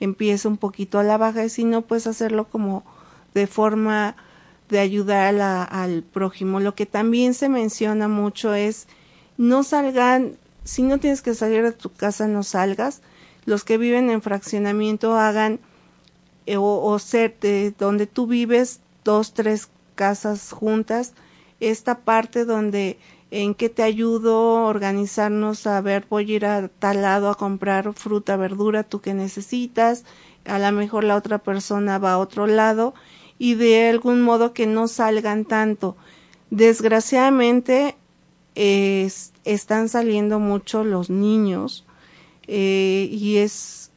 empieza 0.00 0.48
un 0.48 0.56
poquito 0.56 0.98
a 0.98 1.02
la 1.02 1.18
baja 1.18 1.44
y 1.44 1.50
si 1.50 1.64
no, 1.64 1.82
pues 1.82 2.06
hacerlo 2.06 2.46
como 2.46 2.82
de 3.34 3.46
forma 3.46 4.16
de 4.70 4.78
ayudar 4.78 5.38
al 5.38 6.02
prójimo. 6.02 6.60
Lo 6.60 6.74
que 6.74 6.86
también 6.86 7.34
se 7.34 7.50
menciona 7.50 8.08
mucho 8.08 8.54
es 8.54 8.88
no 9.36 9.62
salgan 9.64 10.38
si 10.64 10.82
no 10.82 10.98
tienes 10.98 11.22
que 11.22 11.34
salir 11.34 11.62
de 11.62 11.72
tu 11.72 11.92
casa, 11.92 12.28
no 12.28 12.42
salgas. 12.42 13.02
Los 13.44 13.64
que 13.64 13.78
viven 13.78 14.10
en 14.10 14.22
fraccionamiento 14.22 15.16
hagan 15.16 15.60
eh, 16.46 16.56
o, 16.58 16.98
ser 16.98 17.36
de 17.40 17.72
donde 17.78 18.06
tú 18.06 18.26
vives, 18.26 18.80
dos, 19.04 19.34
tres 19.34 19.68
casas 19.94 20.52
juntas. 20.52 21.14
Esta 21.60 22.00
parte 22.00 22.44
donde 22.44 22.98
en 23.30 23.54
qué 23.54 23.68
te 23.68 23.82
ayudo, 23.82 24.66
organizarnos 24.66 25.66
a 25.66 25.80
ver, 25.80 26.06
voy 26.08 26.30
a 26.30 26.34
ir 26.34 26.46
a 26.46 26.68
tal 26.68 27.02
lado 27.02 27.30
a 27.30 27.34
comprar 27.34 27.92
fruta, 27.94 28.36
verdura, 28.36 28.82
tú 28.82 29.00
que 29.00 29.14
necesitas, 29.14 30.04
a 30.44 30.58
lo 30.58 30.70
mejor 30.72 31.04
la 31.04 31.16
otra 31.16 31.38
persona 31.38 31.98
va 31.98 32.12
a 32.12 32.18
otro 32.18 32.46
lado 32.46 32.94
y 33.38 33.54
de 33.54 33.88
algún 33.88 34.20
modo 34.20 34.52
que 34.52 34.66
no 34.66 34.86
salgan 34.86 35.44
tanto. 35.44 35.96
Desgraciadamente, 36.50 37.96
están 38.54 39.88
saliendo 39.88 40.38
mucho 40.38 40.84
los 40.84 41.08
niños 41.08 41.84
eh, 42.46 43.08
y 43.10 43.38
es 43.38 43.90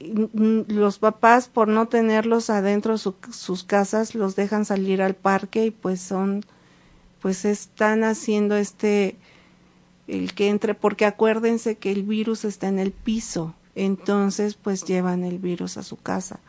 los 0.00 0.98
papás 0.98 1.48
por 1.48 1.68
no 1.68 1.86
tenerlos 1.88 2.48
adentro 2.48 2.94
de 2.96 2.98
sus 3.32 3.64
casas 3.64 4.14
los 4.14 4.34
dejan 4.34 4.64
salir 4.64 5.02
al 5.02 5.14
parque 5.14 5.66
y 5.66 5.70
pues 5.70 6.00
son 6.00 6.42
pues 7.20 7.44
están 7.44 8.02
haciendo 8.04 8.56
este 8.56 9.16
el 10.08 10.32
que 10.32 10.48
entre 10.48 10.72
porque 10.74 11.04
acuérdense 11.04 11.76
que 11.76 11.92
el 11.92 12.02
virus 12.04 12.46
está 12.46 12.68
en 12.68 12.78
el 12.78 12.92
piso 12.92 13.54
entonces 13.74 14.54
pues 14.54 14.84
llevan 14.84 15.22
el 15.22 15.38
virus 15.38 15.76
a 15.76 15.82
su 15.82 15.96
casa. 15.96 16.40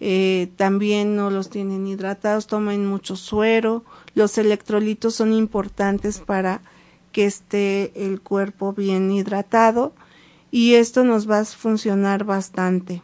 Eh, 0.00 0.50
también 0.56 1.14
no 1.14 1.30
los 1.30 1.50
tienen 1.50 1.86
hidratados 1.86 2.48
toman 2.48 2.84
mucho 2.84 3.14
suero 3.14 3.84
los 4.14 4.38
electrolitos 4.38 5.14
son 5.14 5.32
importantes 5.32 6.18
para 6.18 6.62
que 7.14 7.26
esté 7.26 7.92
el 7.94 8.20
cuerpo 8.20 8.72
bien 8.72 9.12
hidratado 9.12 9.94
y 10.50 10.74
esto 10.74 11.04
nos 11.04 11.30
va 11.30 11.38
a 11.38 11.44
funcionar 11.44 12.24
bastante. 12.24 13.02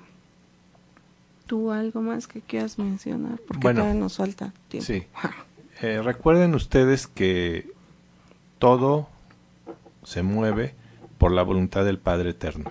¿Tú 1.46 1.70
algo 1.70 2.02
más 2.02 2.26
que 2.26 2.40
quieras 2.40 2.76
mencionar? 2.76 3.38
Porque 3.46 3.62
bueno, 3.62 3.94
nos 3.94 4.16
falta 4.16 4.52
tiempo. 4.68 4.86
Sí. 4.86 5.06
Eh, 5.82 6.02
recuerden 6.02 6.54
ustedes 6.54 7.06
que 7.06 7.72
todo 8.58 9.08
se 10.02 10.22
mueve 10.22 10.74
por 11.16 11.32
la 11.32 11.42
voluntad 11.42 11.84
del 11.84 11.98
Padre 11.98 12.30
Eterno. 12.30 12.70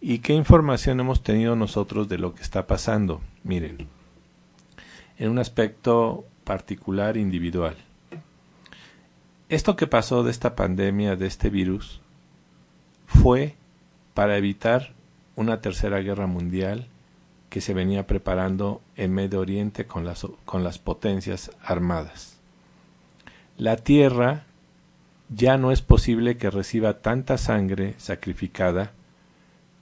¿Y 0.00 0.18
qué 0.20 0.34
información 0.34 1.00
hemos 1.00 1.22
tenido 1.22 1.56
nosotros 1.56 2.08
de 2.08 2.18
lo 2.18 2.34
que 2.34 2.42
está 2.42 2.66
pasando? 2.66 3.20
Miren, 3.42 3.88
en 5.18 5.30
un 5.30 5.38
aspecto 5.38 6.24
particular 6.44 7.16
individual. 7.16 7.76
Esto 9.48 9.76
que 9.76 9.86
pasó 9.86 10.24
de 10.24 10.30
esta 10.30 10.54
pandemia, 10.54 11.16
de 11.16 11.26
este 11.26 11.48
virus, 11.48 12.02
fue 13.06 13.54
para 14.12 14.36
evitar 14.36 14.92
una 15.36 15.62
tercera 15.62 16.00
guerra 16.00 16.26
mundial 16.26 16.86
que 17.48 17.62
se 17.62 17.72
venía 17.72 18.06
preparando 18.06 18.82
en 18.94 19.14
Medio 19.14 19.40
Oriente 19.40 19.86
con 19.86 20.04
las, 20.04 20.26
con 20.44 20.64
las 20.64 20.78
potencias 20.78 21.50
armadas. 21.62 22.36
La 23.56 23.76
tierra 23.76 24.44
ya 25.30 25.56
no 25.56 25.72
es 25.72 25.80
posible 25.80 26.36
que 26.36 26.50
reciba 26.50 26.98
tanta 26.98 27.38
sangre 27.38 27.94
sacrificada, 27.96 28.92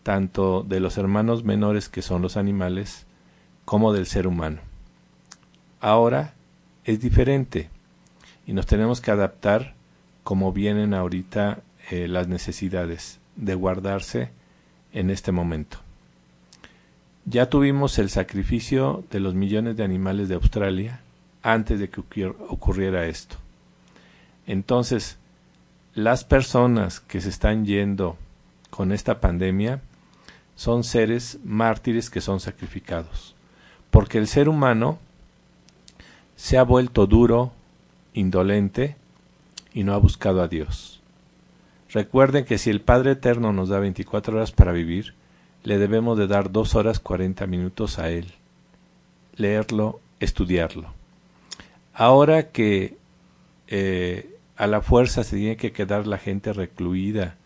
tanto 0.04 0.62
de 0.62 0.78
los 0.78 0.96
hermanos 0.96 1.42
menores 1.42 1.88
que 1.88 2.02
son 2.02 2.22
los 2.22 2.36
animales, 2.36 3.04
como 3.64 3.92
del 3.92 4.06
ser 4.06 4.28
humano. 4.28 4.60
Ahora 5.80 6.34
es 6.84 7.00
diferente 7.00 7.68
y 8.46 8.52
nos 8.52 8.66
tenemos 8.66 9.00
que 9.00 9.10
adaptar 9.10 9.74
como 10.22 10.52
vienen 10.52 10.94
ahorita 10.94 11.60
eh, 11.90 12.08
las 12.08 12.28
necesidades 12.28 13.18
de 13.36 13.54
guardarse 13.54 14.30
en 14.92 15.10
este 15.10 15.32
momento. 15.32 15.78
Ya 17.24 17.50
tuvimos 17.50 17.98
el 17.98 18.08
sacrificio 18.08 19.04
de 19.10 19.20
los 19.20 19.34
millones 19.34 19.76
de 19.76 19.84
animales 19.84 20.28
de 20.28 20.36
Australia 20.36 21.00
antes 21.42 21.80
de 21.80 21.88
que 21.88 22.26
ocurriera 22.26 23.06
esto. 23.06 23.36
Entonces, 24.46 25.18
las 25.94 26.24
personas 26.24 27.00
que 27.00 27.20
se 27.20 27.28
están 27.28 27.66
yendo 27.66 28.16
con 28.70 28.92
esta 28.92 29.20
pandemia 29.20 29.80
son 30.54 30.84
seres 30.84 31.38
mártires 31.44 32.10
que 32.10 32.20
son 32.20 32.40
sacrificados, 32.40 33.34
porque 33.90 34.18
el 34.18 34.28
ser 34.28 34.48
humano 34.48 34.98
se 36.36 36.58
ha 36.58 36.62
vuelto 36.62 37.06
duro, 37.06 37.52
indolente 38.16 38.96
y 39.72 39.84
no 39.84 39.94
ha 39.94 39.98
buscado 39.98 40.42
a 40.42 40.48
Dios. 40.48 41.00
Recuerden 41.90 42.44
que 42.44 42.58
si 42.58 42.70
el 42.70 42.80
Padre 42.80 43.12
Eterno 43.12 43.52
nos 43.52 43.68
da 43.68 43.78
24 43.78 44.36
horas 44.36 44.50
para 44.50 44.72
vivir, 44.72 45.14
le 45.62 45.78
debemos 45.78 46.18
de 46.18 46.26
dar 46.26 46.50
dos 46.50 46.74
horas 46.74 46.98
40 46.98 47.46
minutos 47.46 47.98
a 47.98 48.10
Él, 48.10 48.32
leerlo, 49.36 50.00
estudiarlo. 50.18 50.92
Ahora 51.92 52.48
que 52.50 52.96
eh, 53.68 54.34
a 54.56 54.66
la 54.66 54.80
fuerza 54.80 55.22
se 55.22 55.36
tiene 55.36 55.56
que 55.56 55.72
quedar 55.72 56.06
la 56.06 56.18
gente 56.18 56.52
recluida 56.52 57.36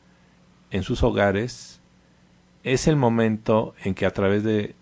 en 0.70 0.82
sus 0.82 1.02
hogares, 1.02 1.80
es 2.62 2.86
el 2.86 2.96
momento 2.96 3.74
en 3.82 3.94
que 3.94 4.06
a 4.06 4.12
través 4.12 4.44
de 4.44 4.74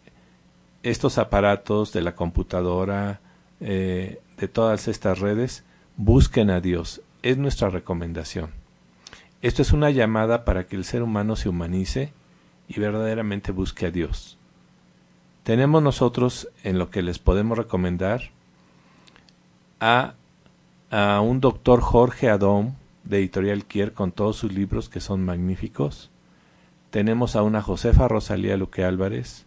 estos 0.82 1.18
aparatos, 1.18 1.92
de 1.92 2.02
la 2.02 2.14
computadora, 2.14 3.20
eh, 3.60 4.20
de 4.36 4.48
todas 4.48 4.88
estas 4.88 5.18
redes, 5.18 5.64
busquen 5.98 6.48
a 6.48 6.60
Dios. 6.60 7.02
Es 7.22 7.36
nuestra 7.36 7.68
recomendación. 7.68 8.50
Esto 9.42 9.60
es 9.60 9.72
una 9.72 9.90
llamada 9.90 10.44
para 10.44 10.66
que 10.66 10.76
el 10.76 10.84
ser 10.84 11.02
humano 11.02 11.36
se 11.36 11.48
humanice 11.48 12.12
y 12.68 12.80
verdaderamente 12.80 13.52
busque 13.52 13.86
a 13.86 13.90
Dios. 13.90 14.38
Tenemos 15.42 15.82
nosotros 15.82 16.48
en 16.62 16.78
lo 16.78 16.90
que 16.90 17.02
les 17.02 17.18
podemos 17.18 17.58
recomendar 17.58 18.30
a, 19.80 20.14
a 20.90 21.20
un 21.20 21.40
doctor 21.40 21.80
Jorge 21.80 22.30
Adón 22.30 22.76
de 23.04 23.18
Editorial 23.18 23.64
Kier 23.64 23.92
con 23.92 24.12
todos 24.12 24.36
sus 24.36 24.52
libros 24.52 24.88
que 24.88 25.00
son 25.00 25.24
magníficos. 25.24 26.10
Tenemos 26.90 27.34
a 27.34 27.42
una 27.42 27.60
Josefa 27.60 28.06
Rosalía 28.06 28.56
Luque 28.56 28.84
Álvarez. 28.84 29.46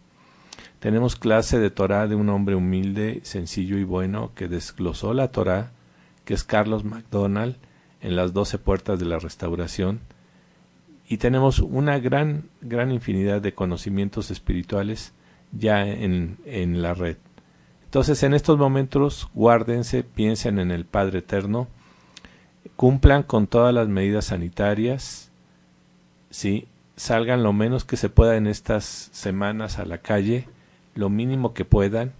Tenemos 0.79 1.15
clase 1.15 1.59
de 1.59 1.69
Torah 1.69 2.07
de 2.07 2.15
un 2.15 2.29
hombre 2.29 2.55
humilde, 2.55 3.21
sencillo 3.23 3.77
y 3.77 3.83
bueno 3.83 4.31
que 4.35 4.47
desglosó 4.47 5.13
la 5.13 5.29
Torah 5.29 5.71
que 6.25 6.34
es 6.34 6.43
Carlos 6.43 6.84
McDonald, 6.84 7.55
en 8.01 8.15
las 8.15 8.34
doce 8.34 8.57
puertas 8.57 8.99
de 8.99 9.05
la 9.05 9.19
restauración. 9.19 9.99
Y 11.07 11.17
tenemos 11.17 11.60
una 11.60 11.99
gran, 11.99 12.49
gran 12.62 12.91
infinidad 12.91 13.41
de 13.41 13.53
conocimientos 13.53 14.31
espirituales 14.31 15.13
ya 15.51 15.86
en, 15.86 16.38
en 16.45 16.81
la 16.81 16.93
red. 16.93 17.17
Entonces, 17.86 18.23
en 18.23 18.34
estos 18.34 18.57
momentos, 18.57 19.29
guárdense, 19.34 20.03
piensen 20.03 20.60
en 20.60 20.71
el 20.71 20.86
Padre 20.86 21.19
Eterno, 21.19 21.67
cumplan 22.77 23.23
con 23.23 23.47
todas 23.47 23.73
las 23.73 23.89
medidas 23.89 24.25
sanitarias, 24.25 25.31
¿sí? 26.29 26.67
salgan 26.95 27.43
lo 27.43 27.51
menos 27.51 27.84
que 27.84 27.97
se 27.97 28.10
pueda 28.10 28.38
en 28.38 28.47
estas 28.47 29.10
semanas 29.12 29.79
a 29.79 29.86
la 29.86 29.97
calle, 29.97 30.47
lo 30.93 31.10
mínimo 31.10 31.53
que 31.53 31.65
puedan, 31.65 32.13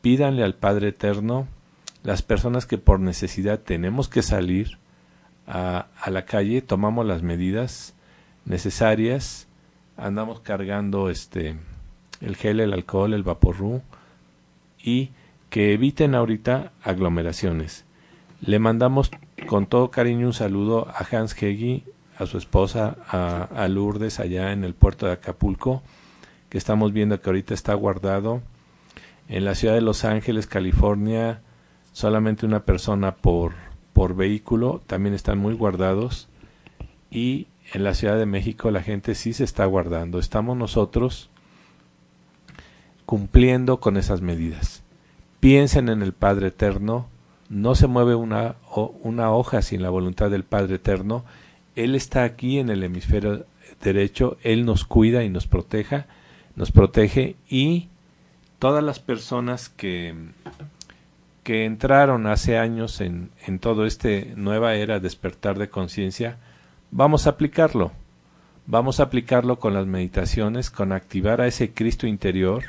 pídanle 0.00 0.44
al 0.44 0.54
Padre 0.54 0.88
Eterno, 0.88 1.48
las 2.02 2.22
personas 2.22 2.66
que 2.66 2.78
por 2.78 3.00
necesidad 3.00 3.60
tenemos 3.60 4.08
que 4.08 4.22
salir 4.22 4.78
a, 5.46 5.86
a 6.00 6.10
la 6.10 6.24
calle, 6.24 6.62
tomamos 6.62 7.06
las 7.06 7.22
medidas 7.22 7.94
necesarias, 8.44 9.46
andamos 9.96 10.40
cargando 10.40 11.10
este 11.10 11.56
el 12.20 12.36
gel, 12.36 12.60
el 12.60 12.72
alcohol, 12.72 13.14
el 13.14 13.22
vaporru 13.22 13.82
y 14.82 15.10
que 15.50 15.72
eviten 15.72 16.14
ahorita 16.14 16.72
aglomeraciones. 16.82 17.84
Le 18.40 18.58
mandamos 18.58 19.10
con 19.46 19.66
todo 19.66 19.90
cariño 19.90 20.26
un 20.26 20.32
saludo 20.32 20.88
a 20.88 21.04
Hans 21.10 21.40
Hegi, 21.40 21.84
a 22.18 22.26
su 22.26 22.38
esposa, 22.38 22.96
a, 23.08 23.44
a, 23.54 23.68
Lourdes 23.68 24.20
allá 24.20 24.52
en 24.52 24.64
el 24.64 24.74
puerto 24.74 25.06
de 25.06 25.12
Acapulco, 25.12 25.82
que 26.48 26.58
estamos 26.58 26.92
viendo 26.92 27.20
que 27.20 27.28
ahorita 27.28 27.54
está 27.54 27.74
guardado. 27.74 28.40
En 29.28 29.44
la 29.44 29.54
ciudad 29.54 29.74
de 29.74 29.80
Los 29.80 30.04
Ángeles, 30.04 30.46
California, 30.46 31.40
solamente 31.92 32.46
una 32.46 32.64
persona 32.64 33.14
por, 33.14 33.54
por 33.92 34.14
vehículo, 34.16 34.82
también 34.86 35.14
están 35.14 35.38
muy 35.38 35.54
guardados. 35.54 36.28
Y 37.10 37.46
en 37.72 37.84
la 37.84 37.94
Ciudad 37.94 38.18
de 38.18 38.26
México 38.26 38.70
la 38.70 38.82
gente 38.82 39.14
sí 39.14 39.32
se 39.32 39.44
está 39.44 39.64
guardando. 39.66 40.18
Estamos 40.18 40.56
nosotros 40.56 41.30
cumpliendo 43.06 43.80
con 43.80 43.96
esas 43.96 44.20
medidas. 44.20 44.82
Piensen 45.40 45.88
en 45.88 46.02
el 46.02 46.12
Padre 46.12 46.48
Eterno, 46.48 47.08
no 47.48 47.74
se 47.74 47.86
mueve 47.86 48.14
una, 48.14 48.56
una 49.02 49.32
hoja 49.32 49.60
sin 49.60 49.82
la 49.82 49.90
voluntad 49.90 50.30
del 50.30 50.44
Padre 50.44 50.76
Eterno, 50.76 51.24
Él 51.76 51.94
está 51.94 52.24
aquí 52.24 52.58
en 52.58 52.70
el 52.70 52.82
hemisferio 52.82 53.44
derecho, 53.82 54.38
Él 54.42 54.64
nos 54.64 54.84
cuida 54.84 55.24
y 55.24 55.28
nos 55.28 55.46
proteja, 55.46 56.06
nos 56.54 56.70
protege 56.70 57.36
y 57.48 57.88
todas 58.58 58.84
las 58.84 59.00
personas 59.00 59.68
que, 59.68 60.14
que 61.42 61.64
entraron 61.64 62.26
hace 62.26 62.58
años 62.58 63.00
en, 63.00 63.30
en 63.46 63.58
todo 63.58 63.86
este 63.86 64.32
nueva 64.36 64.74
era 64.74 65.00
despertar 65.00 65.58
de 65.58 65.68
conciencia, 65.68 66.38
vamos 66.90 67.26
a 67.26 67.30
aplicarlo. 67.30 67.92
Vamos 68.64 69.00
a 69.00 69.04
aplicarlo 69.04 69.58
con 69.58 69.74
las 69.74 69.86
meditaciones, 69.86 70.70
con 70.70 70.92
activar 70.92 71.40
a 71.40 71.48
ese 71.48 71.72
Cristo 71.72 72.06
interior, 72.06 72.64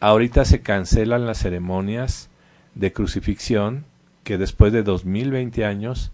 Ahorita 0.00 0.46
se 0.46 0.62
cancelan 0.62 1.26
las 1.26 1.38
ceremonias 1.40 2.30
de 2.74 2.90
crucifixión 2.90 3.84
que 4.24 4.38
después 4.38 4.72
de 4.72 4.82
2020 4.82 5.66
años 5.66 6.10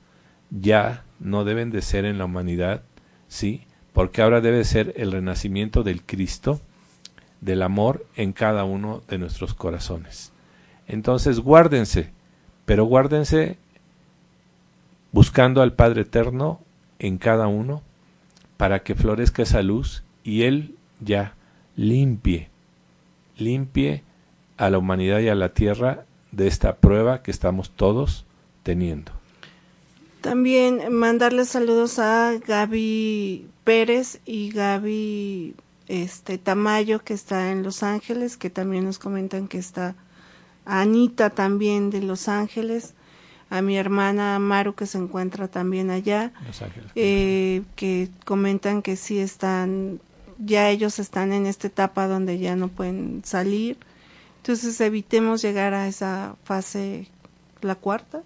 ya 0.50 1.04
no 1.20 1.44
deben 1.44 1.70
de 1.70 1.82
ser 1.82 2.04
en 2.04 2.18
la 2.18 2.24
humanidad, 2.24 2.82
¿sí? 3.28 3.62
Porque 3.92 4.22
ahora 4.22 4.40
debe 4.40 4.64
ser 4.64 4.92
el 4.96 5.12
renacimiento 5.12 5.84
del 5.84 6.02
Cristo, 6.02 6.60
del 7.40 7.62
amor 7.62 8.04
en 8.16 8.32
cada 8.32 8.64
uno 8.64 9.02
de 9.06 9.18
nuestros 9.18 9.54
corazones. 9.54 10.32
Entonces 10.88 11.40
guárdense, 11.40 12.10
pero 12.64 12.84
guárdense 12.84 13.58
buscando 15.12 15.62
al 15.62 15.72
Padre 15.72 16.02
Eterno 16.02 16.60
en 16.98 17.18
cada 17.18 17.46
uno 17.46 17.82
para 18.56 18.80
que 18.82 18.94
florezca 18.94 19.42
esa 19.42 19.62
luz 19.62 20.02
y 20.24 20.42
Él 20.42 20.76
ya 21.00 21.34
limpie 21.76 22.48
limpie 23.38 24.02
a 24.56 24.70
la 24.70 24.78
humanidad 24.78 25.20
y 25.20 25.28
a 25.28 25.34
la 25.34 25.50
tierra 25.50 26.04
de 26.32 26.46
esta 26.46 26.76
prueba 26.76 27.22
que 27.22 27.30
estamos 27.30 27.70
todos 27.70 28.24
teniendo. 28.62 29.12
También 30.20 30.92
mandarle 30.92 31.44
saludos 31.44 31.98
a 31.98 32.32
Gaby 32.46 33.46
Pérez 33.64 34.20
y 34.24 34.50
Gaby 34.50 35.54
este 35.88 36.38
Tamayo 36.38 36.98
que 37.00 37.14
está 37.14 37.52
en 37.52 37.62
Los 37.62 37.82
Ángeles, 37.82 38.36
que 38.36 38.50
también 38.50 38.84
nos 38.84 38.98
comentan 38.98 39.46
que 39.46 39.58
está 39.58 39.94
Anita 40.66 41.30
también 41.30 41.90
de 41.90 42.02
Los 42.02 42.28
Ángeles, 42.28 42.94
a 43.48 43.62
mi 43.62 43.76
hermana 43.76 44.38
Maru 44.38 44.74
que 44.74 44.86
se 44.86 44.98
encuentra 44.98 45.48
también 45.48 45.90
allá, 45.90 46.32
Los 46.46 46.60
Ángeles, 46.60 46.90
eh, 46.94 47.62
que 47.76 48.10
comentan 48.24 48.82
que 48.82 48.96
sí 48.96 49.18
están 49.18 50.00
ya 50.38 50.70
ellos 50.70 50.98
están 50.98 51.32
en 51.32 51.46
esta 51.46 51.66
etapa 51.66 52.08
donde 52.08 52.38
ya 52.38 52.56
no 52.56 52.68
pueden 52.68 53.22
salir. 53.24 53.78
Entonces 54.38 54.80
evitemos 54.80 55.42
llegar 55.42 55.74
a 55.74 55.88
esa 55.88 56.36
fase, 56.44 57.08
la 57.62 57.74
cuarta. 57.74 58.22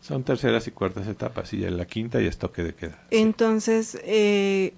Son 0.00 0.24
terceras 0.24 0.66
y 0.66 0.70
cuartas 0.70 1.06
etapas 1.06 1.52
y 1.52 1.58
ya 1.58 1.70
la 1.70 1.86
quinta 1.86 2.20
y 2.20 2.26
es 2.26 2.38
toque 2.38 2.62
de 2.62 2.74
queda. 2.74 2.98
Entonces, 3.10 3.98
eh, 4.04 4.74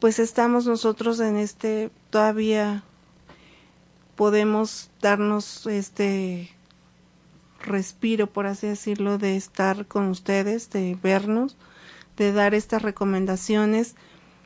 pues 0.00 0.18
estamos 0.18 0.66
nosotros 0.66 1.20
en 1.20 1.36
este, 1.36 1.90
todavía 2.10 2.82
podemos 4.16 4.90
darnos 5.00 5.66
este 5.66 6.50
respiro, 7.60 8.26
por 8.26 8.46
así 8.46 8.66
decirlo, 8.66 9.18
de 9.18 9.36
estar 9.36 9.86
con 9.86 10.08
ustedes, 10.08 10.70
de 10.70 10.98
vernos, 11.02 11.56
de 12.16 12.32
dar 12.32 12.54
estas 12.54 12.82
recomendaciones 12.82 13.94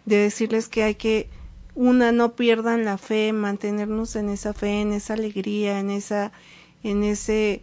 de 0.04 0.16
decirles 0.16 0.68
que 0.68 0.83
hay 0.83 0.94
que 0.94 1.28
una 1.74 2.12
no 2.12 2.35
pierdan 2.35 2.85
la 2.85 2.98
fe, 2.98 3.33
mantenernos 3.33 4.16
en 4.16 4.28
esa 4.28 4.52
fe, 4.52 4.80
en 4.80 4.92
esa 4.92 5.14
alegría, 5.14 5.78
en 5.78 5.90
esa 5.90 6.33
en 6.83 7.04
ese 7.04 7.62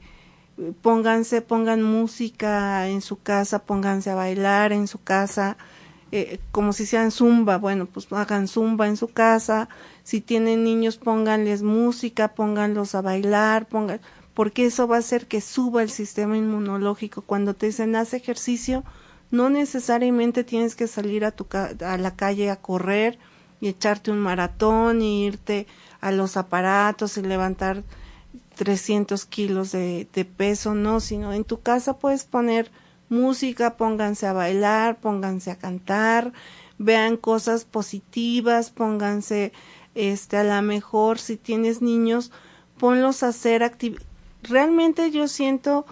pónganse, 0.82 1.42
pongan 1.42 1.84
música 1.84 2.88
en 2.88 3.02
su 3.02 3.22
casa, 3.22 3.60
pónganse 3.60 4.10
a 4.10 4.16
bailar 4.16 4.72
en 4.72 4.88
su 4.88 5.04
casa, 5.04 5.58
eh, 6.12 6.40
como 6.52 6.74
si 6.74 6.86
sean 6.86 7.12
zumba, 7.12 7.58
bueno, 7.58 7.86
pues 7.86 8.12
hagan 8.12 8.48
zumba 8.48 8.88
en 8.88 8.98
su 8.98 9.10
casa, 9.10 9.70
si 10.08 10.22
tienen 10.22 10.64
niños 10.64 10.96
pónganles 10.96 11.64
música, 11.64 12.30
pónganlos 12.30 12.96
a 12.96 13.02
bailar, 13.02 13.68
pongan, 13.68 14.00
porque 14.34 14.66
eso 14.66 14.88
va 14.88 14.96
a 14.96 15.00
hacer 15.00 15.28
que 15.28 15.42
suba 15.42 15.84
el 15.84 15.90
sistema 15.90 16.38
inmunológico. 16.38 17.24
Cuando 17.24 17.56
te 17.56 17.66
dicen 17.66 17.94
haz 17.98 18.14
ejercicio, 18.14 18.86
no 19.32 19.50
necesariamente 19.50 20.46
tienes 20.46 20.78
que 20.78 20.88
salir 20.88 21.26
a, 21.26 21.32
tu 21.32 21.46
a 21.52 21.98
la 21.98 22.16
calle 22.16 22.50
a 22.50 22.56
correr 22.56 23.20
y 23.60 23.68
echarte 23.68 24.10
un 24.10 24.20
maratón 24.20 25.02
y 25.02 25.26
irte 25.26 25.68
a 26.00 26.14
los 26.14 26.38
aparatos 26.38 27.18
y 27.18 27.22
levantar 27.24 27.84
300 28.56 29.26
kilos 29.26 29.74
de, 29.74 30.08
de 30.14 30.24
peso, 30.24 30.74
no, 30.74 31.02
sino 31.02 31.34
en 31.34 31.44
tu 31.44 31.60
casa 31.60 32.00
puedes 32.00 32.24
poner 32.24 32.72
música, 33.10 33.76
pónganse 33.76 34.26
a 34.26 34.32
bailar, 34.32 35.02
pónganse 35.02 35.52
a 35.52 35.58
cantar, 35.58 36.32
vean 36.78 37.18
cosas 37.18 37.66
positivas, 37.66 38.70
pónganse, 38.70 39.52
este, 39.98 40.38
a 40.38 40.44
lo 40.44 40.62
mejor 40.62 41.18
si 41.18 41.38
tienes 41.38 41.82
niños, 41.82 42.32
ponlos 42.78 43.24
a 43.24 43.30
hacer 43.30 43.64
actividades. 43.64 44.08
Realmente 44.44 45.10
yo 45.10 45.28
siento 45.28 45.86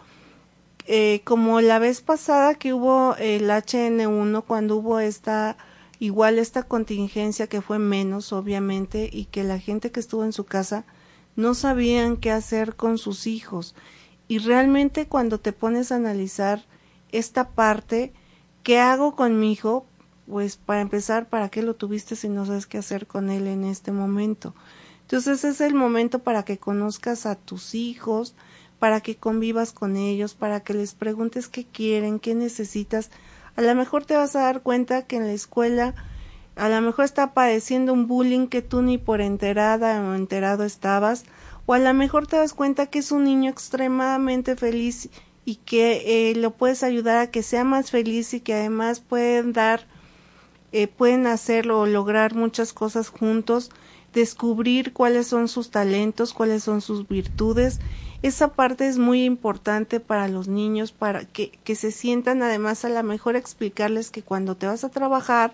eh, 0.86 1.22
como 1.24 1.60
la 1.60 1.80
vez 1.80 2.02
pasada 2.02 2.54
que 2.54 2.72
hubo 2.72 3.16
el 3.16 3.50
HN1, 3.50 4.44
cuando 4.46 4.78
hubo 4.78 5.00
esta, 5.00 5.58
igual 5.98 6.38
esta 6.38 6.62
contingencia 6.62 7.48
que 7.48 7.62
fue 7.62 7.80
menos, 7.80 8.32
obviamente, 8.32 9.10
y 9.12 9.26
que 9.26 9.44
la 9.44 9.58
gente 9.58 9.92
que 9.92 10.00
estuvo 10.00 10.24
en 10.24 10.34
su 10.34 10.46
casa 10.46 10.86
no 11.36 11.56
sabían 11.56 12.18
qué 12.18 12.32
hacer 12.32 12.76
con 12.76 13.00
sus 13.00 13.26
hijos. 13.26 13.74
Y 14.28 14.38
realmente 14.38 15.08
cuando 15.08 15.40
te 15.40 15.52
pones 15.52 15.92
a 15.92 15.96
analizar 15.96 16.64
esta 17.12 17.50
parte, 17.50 18.14
¿qué 18.62 18.80
hago 18.80 19.16
con 19.16 19.40
mi 19.40 19.52
hijo? 19.52 19.88
Pues 20.28 20.58
para 20.58 20.82
empezar, 20.82 21.30
¿para 21.30 21.50
qué 21.50 21.62
lo 21.62 21.76
tuviste 21.76 22.16
si 22.16 22.30
no 22.30 22.46
sabes 22.46 22.66
qué 22.66 22.78
hacer 22.78 23.08
con 23.08 23.30
él 23.30 23.48
en 23.48 23.64
este 23.64 23.92
momento? 23.92 24.56
Entonces 25.02 25.44
es 25.44 25.62
el 25.62 25.76
momento 25.76 26.20
para 26.20 26.44
que 26.44 26.58
conozcas 26.58 27.26
a 27.26 27.36
tus 27.36 27.76
hijos, 27.76 28.36
para 28.80 29.02
que 29.02 29.16
convivas 29.16 29.72
con 29.72 29.98
ellos, 29.98 30.34
para 30.34 30.62
que 30.62 30.74
les 30.74 30.94
preguntes 30.94 31.48
qué 31.48 31.66
quieren, 31.66 32.20
qué 32.20 32.34
necesitas. 32.34 33.12
A 33.56 33.62
lo 33.62 33.76
mejor 33.76 34.06
te 34.06 34.16
vas 34.16 34.36
a 34.36 34.42
dar 34.42 34.62
cuenta 34.62 35.04
que 35.04 35.18
en 35.18 35.28
la 35.28 35.34
escuela 35.34 35.94
a 36.56 36.70
lo 36.70 36.82
mejor 36.82 37.06
está 37.06 37.34
padeciendo 37.34 37.94
un 37.94 38.08
bullying 38.08 38.48
que 38.48 38.62
tú 38.62 38.82
ni 38.82 38.98
por 38.98 39.22
enterada 39.22 40.02
o 40.02 40.16
enterado 40.16 40.64
estabas, 40.64 41.26
o 41.66 41.74
a 41.74 41.80
lo 41.80 41.94
mejor 41.94 42.28
te 42.28 42.38
das 42.38 42.54
cuenta 42.54 42.88
que 42.88 43.00
es 43.00 43.12
un 43.12 43.26
niño 43.26 43.52
extremadamente 43.52 44.56
feliz 44.56 45.10
y 45.44 45.58
que 45.58 46.30
eh, 46.32 46.36
lo 46.36 46.52
puedes 46.52 46.84
ayudar 46.84 47.18
a 47.18 47.32
que 47.32 47.44
sea 47.44 47.64
más 47.64 47.92
feliz 47.92 48.34
y 48.34 48.40
que 48.40 48.54
además 48.54 49.02
pueden 49.02 49.52
dar, 49.54 49.86
eh, 50.72 50.88
pueden 50.88 51.28
hacerlo 51.28 51.82
o 51.82 51.86
lograr 51.86 52.36
muchas 52.36 52.74
cosas 52.74 53.10
juntos, 53.10 53.70
descubrir 54.14 54.94
cuáles 54.94 55.28
son 55.28 55.48
sus 55.48 55.72
talentos, 55.72 56.34
cuáles 56.34 56.64
son 56.64 56.82
sus 56.82 57.08
virtudes. 57.08 57.80
Esa 58.22 58.54
parte 58.54 58.88
es 58.88 58.98
muy 58.98 59.24
importante 59.24 60.00
para 60.00 60.28
los 60.28 60.48
niños, 60.48 60.92
para 60.92 61.26
que, 61.26 61.52
que 61.64 61.76
se 61.76 61.92
sientan 61.92 62.42
además 62.42 62.86
a 62.86 62.90
lo 62.90 63.04
mejor 63.04 63.36
explicarles 63.36 64.10
que 64.12 64.24
cuando 64.24 64.56
te 64.56 64.68
vas 64.68 64.84
a 64.84 64.90
trabajar 64.90 65.54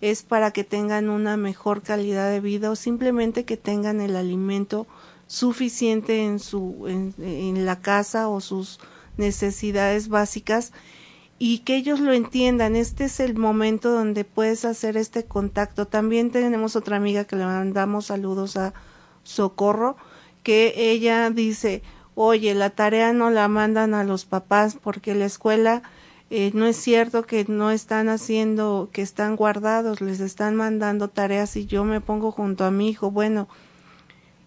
es 0.00 0.22
para 0.22 0.50
que 0.50 0.64
tengan 0.64 1.10
una 1.10 1.36
mejor 1.36 1.82
calidad 1.82 2.30
de 2.30 2.40
vida 2.40 2.70
o 2.70 2.76
simplemente 2.76 3.44
que 3.44 3.56
tengan 3.56 4.00
el 4.00 4.16
alimento 4.16 4.86
suficiente 5.26 6.24
en 6.24 6.38
su 6.38 6.86
en 6.88 7.66
la 7.66 7.80
casa 7.80 8.28
o 8.28 8.40
sus 8.40 8.80
necesidades 9.16 10.08
básicas 10.08 10.72
y 11.42 11.60
que 11.60 11.74
ellos 11.74 12.00
lo 12.00 12.12
entiendan. 12.12 12.76
Este 12.76 13.04
es 13.04 13.18
el 13.18 13.34
momento 13.34 13.90
donde 13.90 14.24
puedes 14.24 14.66
hacer 14.66 14.98
este 14.98 15.24
contacto. 15.24 15.86
También 15.86 16.30
tenemos 16.30 16.76
otra 16.76 16.98
amiga 16.98 17.24
que 17.24 17.34
le 17.34 17.46
mandamos 17.46 18.06
saludos 18.06 18.58
a 18.58 18.74
Socorro, 19.22 19.96
que 20.42 20.74
ella 20.76 21.30
dice, 21.30 21.82
oye, 22.14 22.54
la 22.54 22.68
tarea 22.68 23.14
no 23.14 23.30
la 23.30 23.48
mandan 23.48 23.94
a 23.94 24.04
los 24.04 24.26
papás 24.26 24.76
porque 24.80 25.14
la 25.14 25.24
escuela 25.24 25.82
eh, 26.28 26.50
no 26.52 26.66
es 26.66 26.76
cierto 26.76 27.24
que 27.24 27.46
no 27.48 27.70
están 27.70 28.10
haciendo, 28.10 28.90
que 28.92 29.00
están 29.00 29.34
guardados, 29.34 30.02
les 30.02 30.20
están 30.20 30.56
mandando 30.56 31.08
tareas 31.08 31.56
y 31.56 31.64
yo 31.64 31.84
me 31.84 32.02
pongo 32.02 32.32
junto 32.32 32.66
a 32.66 32.70
mi 32.70 32.90
hijo. 32.90 33.10
Bueno, 33.10 33.48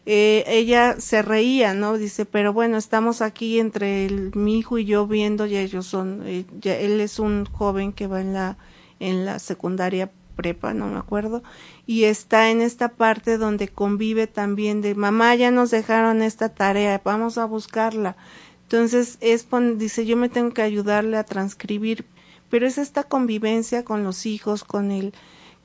eh, 0.06 0.43
ella 0.47 0.99
se 0.99 1.22
reía, 1.22 1.74
¿no? 1.74 1.97
Dice, 1.97 2.26
pero 2.26 2.51
bueno, 2.54 2.78
estamos 2.78 3.22
aquí 3.22 3.60
entre 3.60 4.10
mi 4.36 4.60
hijo 4.60 4.78
y 4.78 4.86
yo 4.86 5.08
viendo, 5.08 5.45
y 5.45 5.58
ellos 5.58 5.86
son, 5.86 6.24
eh, 6.26 6.45
ya, 6.60 6.76
él 6.76 6.99
es 6.99 7.20
un 7.20 7.45
joven 7.45 7.93
que 7.93 8.08
va 8.08 8.22
en 8.22 8.34
la, 8.34 8.58
en 8.99 9.26
la 9.26 9.39
secundaria 9.39 10.12
prepa, 10.36 10.74
no 10.74 10.88
me 10.88 10.97
acuerdo, 10.97 11.43
y 11.86 12.04
está 12.04 12.49
en 12.49 12.62
esta 12.62 12.89
parte 12.89 13.38
donde 13.38 13.68
convive 13.68 14.28
también 14.28 14.82
de 14.82 14.95
mamá 14.95 15.36
ya 15.36 15.51
nos 15.51 15.72
dejaron 15.72 16.22
esta 16.22 16.49
tarea, 16.49 17.01
vamos 17.04 17.38
a 17.38 17.45
buscarla. 17.45 18.18
Entonces 18.64 19.18
es 19.22 19.47
dice 19.76 20.06
yo 20.06 20.18
me 20.18 20.30
tengo 20.30 20.51
que 20.51 20.64
ayudarle 20.64 21.18
a 21.18 21.24
transcribir, 21.24 22.06
pero 22.49 22.66
es 22.66 22.78
esta 22.78 23.04
convivencia 23.04 23.86
con 23.86 24.04
los 24.04 24.26
hijos, 24.26 24.64
con 24.64 24.91
el 24.91 25.14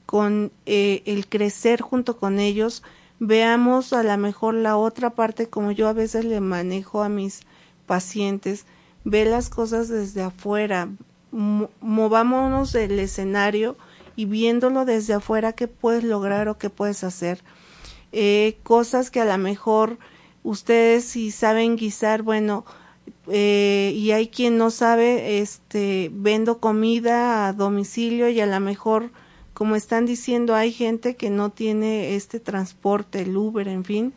con 0.04 0.52
eh, 0.66 1.02
el 1.06 1.28
crecer 1.28 1.80
junto 1.80 2.18
con 2.18 2.38
ellos. 2.38 2.82
Veamos 3.20 3.92
a 3.92 4.02
lo 4.02 4.16
mejor 4.16 4.54
la 4.54 4.76
otra 4.76 5.10
parte 5.10 5.48
como 5.48 5.72
yo 5.72 5.88
a 5.88 5.92
veces 5.92 6.24
le 6.24 6.40
manejo 6.40 7.02
a 7.02 7.08
mis 7.08 7.40
pacientes, 7.86 8.64
ve 9.04 9.24
las 9.24 9.48
cosas 9.48 9.88
desde 9.88 10.22
afuera, 10.22 10.88
movámonos 11.30 12.72
del 12.72 12.98
escenario 12.98 13.76
y 14.16 14.24
viéndolo 14.24 14.84
desde 14.84 15.14
afuera 15.14 15.52
qué 15.52 15.68
puedes 15.68 16.04
lograr 16.04 16.48
o 16.48 16.58
qué 16.58 16.70
puedes 16.70 17.04
hacer. 17.04 17.42
Eh, 18.12 18.58
cosas 18.62 19.10
que 19.10 19.20
a 19.20 19.24
lo 19.24 19.36
mejor 19.36 19.98
ustedes 20.42 21.04
si 21.04 21.30
saben 21.30 21.76
guisar, 21.76 22.22
bueno, 22.22 22.64
eh, 23.28 23.92
y 23.94 24.12
hay 24.12 24.28
quien 24.28 24.56
no 24.56 24.70
sabe, 24.70 25.40
este, 25.40 26.10
vendo 26.12 26.58
comida 26.58 27.48
a 27.48 27.52
domicilio 27.52 28.28
y 28.28 28.40
a 28.40 28.46
lo 28.46 28.60
mejor, 28.60 29.10
como 29.58 29.74
están 29.74 30.06
diciendo, 30.06 30.54
hay 30.54 30.70
gente 30.70 31.16
que 31.16 31.30
no 31.30 31.50
tiene 31.50 32.14
este 32.14 32.38
transporte, 32.38 33.22
el 33.22 33.36
Uber, 33.36 33.66
en 33.66 33.84
fin, 33.84 34.12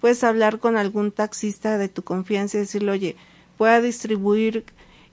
puedes 0.00 0.24
hablar 0.24 0.58
con 0.58 0.78
algún 0.78 1.12
taxista 1.12 1.76
de 1.76 1.90
tu 1.90 2.02
confianza 2.02 2.56
y 2.56 2.60
decirle, 2.60 2.92
oye, 2.92 3.16
pueda 3.58 3.82
distribuir 3.82 4.64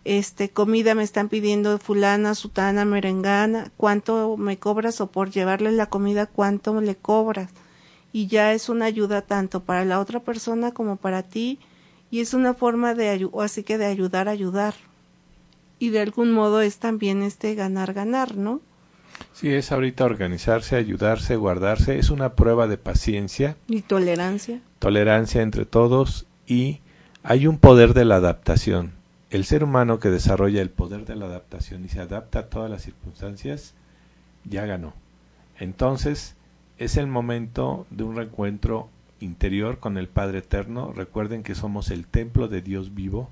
este 0.06 0.50
comida 0.50 0.96
me 0.96 1.04
están 1.04 1.28
pidiendo 1.28 1.78
fulana, 1.80 2.34
sutana, 2.34 2.86
merengana, 2.86 3.74
cuánto 3.76 4.38
me 4.38 4.58
cobras 4.58 5.02
o 5.02 5.08
por 5.08 5.32
llevarle 5.32 5.74
la 5.74 5.88
comida 5.88 6.28
cuánto 6.28 6.80
le 6.80 6.96
cobras. 6.96 7.52
Y 8.14 8.28
ya 8.28 8.54
es 8.54 8.70
una 8.70 8.86
ayuda 8.86 9.22
tanto 9.22 9.64
para 9.64 9.84
la 9.84 10.00
otra 10.00 10.22
persona 10.22 10.72
como 10.72 10.96
para 10.96 11.24
ti 11.24 11.60
y 12.10 12.22
es 12.22 12.34
una 12.34 12.54
forma 12.54 12.94
de 12.94 13.30
así 13.38 13.64
que 13.64 13.78
de 13.78 13.88
ayudar 13.88 14.30
a 14.30 14.32
ayudar. 14.32 14.76
Y 15.78 15.90
de 15.90 16.00
algún 16.00 16.32
modo 16.32 16.62
es 16.62 16.78
también 16.78 17.22
este 17.22 17.54
ganar 17.54 17.94
ganar, 17.94 18.38
¿no? 18.38 18.62
Sí, 19.34 19.50
es 19.50 19.72
ahorita 19.72 20.06
organizarse, 20.06 20.76
ayudarse, 20.76 21.36
guardarse, 21.36 22.00
es 22.00 22.10
una 22.10 22.34
prueba 22.34 22.68
de 22.68 22.78
paciencia 22.78 23.58
y 23.68 23.82
tolerancia. 23.82 24.62
Tolerancia 24.80 25.42
entre 25.42 25.66
todos 25.66 26.26
y 26.48 26.80
hay 27.24 27.48
un 27.48 27.58
poder 27.58 27.94
de 27.94 28.06
la 28.06 28.16
adaptación 28.16 29.04
el 29.34 29.46
ser 29.46 29.64
humano 29.64 30.00
que 30.00 30.12
desarrolla 30.12 30.62
el 30.62 30.70
poder 30.70 31.06
de 31.06 31.16
la 31.16 31.26
adaptación 31.26 31.84
y 31.84 31.90
se 31.90 32.00
adapta 32.00 32.38
a 32.40 32.50
todas 32.50 32.70
las 32.70 32.84
circunstancias, 32.84 33.74
ya 34.46 34.68
ganó. 34.68 34.94
Entonces, 35.58 36.36
es 36.78 36.98
el 36.98 37.08
momento 37.08 37.88
de 37.90 38.04
un 38.04 38.16
reencuentro 38.16 38.90
interior 39.20 39.80
con 39.80 39.98
el 39.98 40.08
Padre 40.08 40.40
Eterno. 40.40 40.94
Recuerden 40.96 41.42
que 41.42 41.56
somos 41.56 41.90
el 41.90 42.06
templo 42.06 42.48
de 42.48 42.62
Dios 42.62 42.94
vivo. 42.94 43.32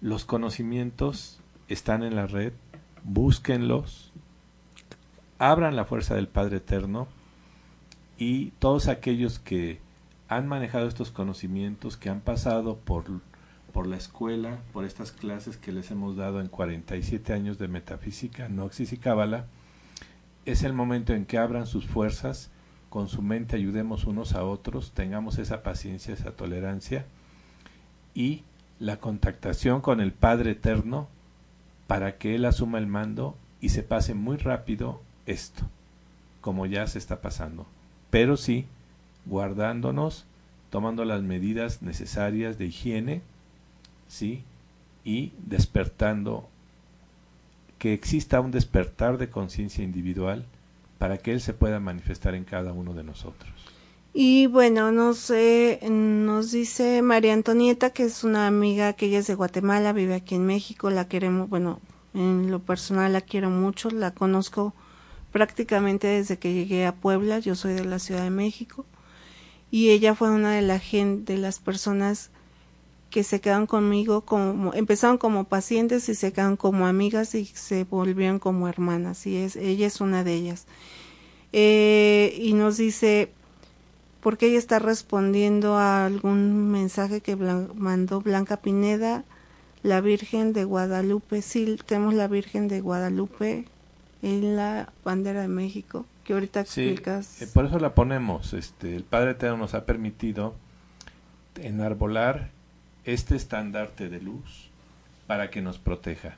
Los 0.00 0.24
conocimientos 0.24 1.38
están 1.68 2.02
en 2.02 2.16
la 2.16 2.26
red, 2.26 2.52
búsquenlos, 3.04 4.12
abran 5.38 5.76
la 5.76 5.84
fuerza 5.84 6.14
del 6.14 6.28
Padre 6.28 6.58
Eterno 6.58 7.08
y 8.18 8.52
todos 8.58 8.88
aquellos 8.88 9.38
que 9.38 9.80
han 10.28 10.48
manejado 10.48 10.88
estos 10.88 11.10
conocimientos, 11.10 11.96
que 11.96 12.08
han 12.08 12.20
pasado 12.20 12.76
por 12.76 13.04
por 13.76 13.86
la 13.86 13.98
escuela, 13.98 14.60
por 14.72 14.86
estas 14.86 15.12
clases 15.12 15.58
que 15.58 15.70
les 15.70 15.90
hemos 15.90 16.16
dado 16.16 16.40
en 16.40 16.48
47 16.48 17.34
años 17.34 17.58
de 17.58 17.68
metafísica, 17.68 18.48
noxis 18.48 18.94
y 18.94 18.96
cábala, 18.96 19.44
es 20.46 20.62
el 20.62 20.72
momento 20.72 21.12
en 21.12 21.26
que 21.26 21.36
abran 21.36 21.66
sus 21.66 21.86
fuerzas, 21.86 22.50
con 22.88 23.06
su 23.08 23.20
mente 23.20 23.54
ayudemos 23.54 24.06
unos 24.06 24.32
a 24.32 24.44
otros, 24.44 24.92
tengamos 24.92 25.36
esa 25.36 25.62
paciencia, 25.62 26.14
esa 26.14 26.30
tolerancia 26.30 27.04
y 28.14 28.44
la 28.78 28.96
contactación 28.96 29.82
con 29.82 30.00
el 30.00 30.12
Padre 30.12 30.52
Eterno 30.52 31.08
para 31.86 32.16
que 32.16 32.34
Él 32.34 32.46
asuma 32.46 32.78
el 32.78 32.86
mando 32.86 33.36
y 33.60 33.68
se 33.68 33.82
pase 33.82 34.14
muy 34.14 34.38
rápido 34.38 35.02
esto, 35.26 35.62
como 36.40 36.66
ya 36.66 36.86
se 36.86 36.98
está 36.98 37.20
pasando. 37.20 37.66
Pero 38.10 38.36
sí, 38.36 38.66
guardándonos, 39.26 40.24
tomando 40.70 41.04
las 41.04 41.22
medidas 41.22 41.82
necesarias 41.82 42.58
de 42.58 42.66
higiene, 42.66 43.22
¿sí? 44.08 44.42
Y 45.04 45.32
despertando, 45.38 46.48
que 47.78 47.92
exista 47.92 48.40
un 48.40 48.50
despertar 48.50 49.18
de 49.18 49.28
conciencia 49.28 49.84
individual 49.84 50.44
para 50.98 51.18
que 51.18 51.32
Él 51.32 51.40
se 51.40 51.52
pueda 51.52 51.78
manifestar 51.80 52.34
en 52.34 52.44
cada 52.44 52.72
uno 52.72 52.94
de 52.94 53.04
nosotros. 53.04 53.52
Y 54.18 54.46
bueno, 54.46 54.92
nos, 54.92 55.30
nos 55.90 56.50
dice 56.50 57.02
María 57.02 57.34
Antonieta, 57.34 57.90
que 57.90 58.04
es 58.04 58.24
una 58.24 58.46
amiga 58.46 58.94
que 58.94 59.06
ella 59.06 59.18
es 59.18 59.26
de 59.26 59.34
Guatemala, 59.34 59.92
vive 59.92 60.14
aquí 60.14 60.36
en 60.36 60.46
México, 60.46 60.88
la 60.88 61.06
queremos, 61.06 61.50
bueno, 61.50 61.80
en 62.14 62.50
lo 62.50 62.60
personal 62.60 63.12
la 63.12 63.20
quiero 63.20 63.50
mucho, 63.50 63.90
la 63.90 64.12
conozco 64.12 64.72
prácticamente 65.32 66.06
desde 66.06 66.38
que 66.38 66.54
llegué 66.54 66.86
a 66.86 66.94
Puebla, 66.94 67.38
yo 67.38 67.54
soy 67.54 67.74
de 67.74 67.84
la 67.84 67.98
Ciudad 67.98 68.22
de 68.22 68.30
México, 68.30 68.84
y 69.70 69.90
ella 69.90 70.14
fue 70.14 70.30
una 70.30 70.52
de, 70.52 70.62
la 70.62 70.80
de 70.80 71.36
las 71.38 71.58
personas 71.58 72.30
que 73.10 73.24
se 73.24 73.40
quedan 73.40 73.66
conmigo 73.66 74.22
como 74.22 74.74
empezaron 74.74 75.18
como 75.18 75.44
pacientes 75.44 76.08
y 76.08 76.14
se 76.14 76.32
quedan 76.32 76.56
como 76.56 76.86
amigas 76.86 77.34
y 77.34 77.46
se 77.46 77.84
volvieron 77.84 78.38
como 78.38 78.68
hermanas 78.68 79.26
y 79.26 79.36
es 79.36 79.56
ella 79.56 79.86
es 79.86 80.00
una 80.00 80.24
de 80.24 80.34
ellas. 80.34 80.66
Eh, 81.52 82.36
y 82.38 82.52
nos 82.52 82.76
dice 82.76 83.30
porque 84.20 84.48
ella 84.48 84.58
está 84.58 84.80
respondiendo 84.80 85.76
a 85.76 86.04
algún 86.06 86.70
mensaje 86.70 87.20
que 87.20 87.36
mandó 87.36 88.20
Blanca 88.20 88.58
Pineda 88.58 89.24
la 89.82 90.00
Virgen 90.00 90.52
de 90.52 90.64
Guadalupe 90.64 91.42
sí 91.42 91.78
tenemos 91.86 92.14
la 92.14 92.28
Virgen 92.28 92.68
de 92.68 92.80
Guadalupe 92.80 93.66
en 94.22 94.56
la 94.56 94.92
bandera 95.04 95.42
de 95.42 95.48
México 95.48 96.06
que 96.24 96.32
ahorita 96.32 96.60
explicas 96.60 97.42
eh, 97.42 97.46
por 97.52 97.66
eso 97.66 97.78
la 97.78 97.94
ponemos 97.94 98.54
este 98.54 98.96
el 98.96 99.04
Padre 99.04 99.32
Eterno 99.32 99.58
nos 99.58 99.74
ha 99.74 99.84
permitido 99.84 100.54
enarbolar 101.62 102.50
este 103.04 103.36
estandarte 103.36 104.08
de 104.08 104.20
luz 104.20 104.70
para 105.26 105.50
que 105.50 105.62
nos 105.62 105.78
proteja. 105.78 106.36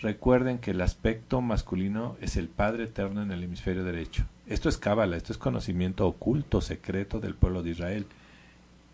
Recuerden 0.00 0.58
que 0.58 0.72
el 0.72 0.80
aspecto 0.80 1.40
masculino 1.40 2.16
es 2.20 2.36
el 2.36 2.48
Padre 2.48 2.84
Eterno 2.84 3.22
en 3.22 3.30
el 3.30 3.44
hemisferio 3.44 3.84
derecho. 3.84 4.24
Esto 4.48 4.68
es 4.68 4.78
cábala, 4.78 5.16
esto 5.16 5.32
es 5.32 5.38
conocimiento 5.38 6.06
oculto, 6.06 6.60
secreto 6.60 7.20
del 7.20 7.34
pueblo 7.34 7.62
de 7.62 7.70
Israel. 7.70 8.06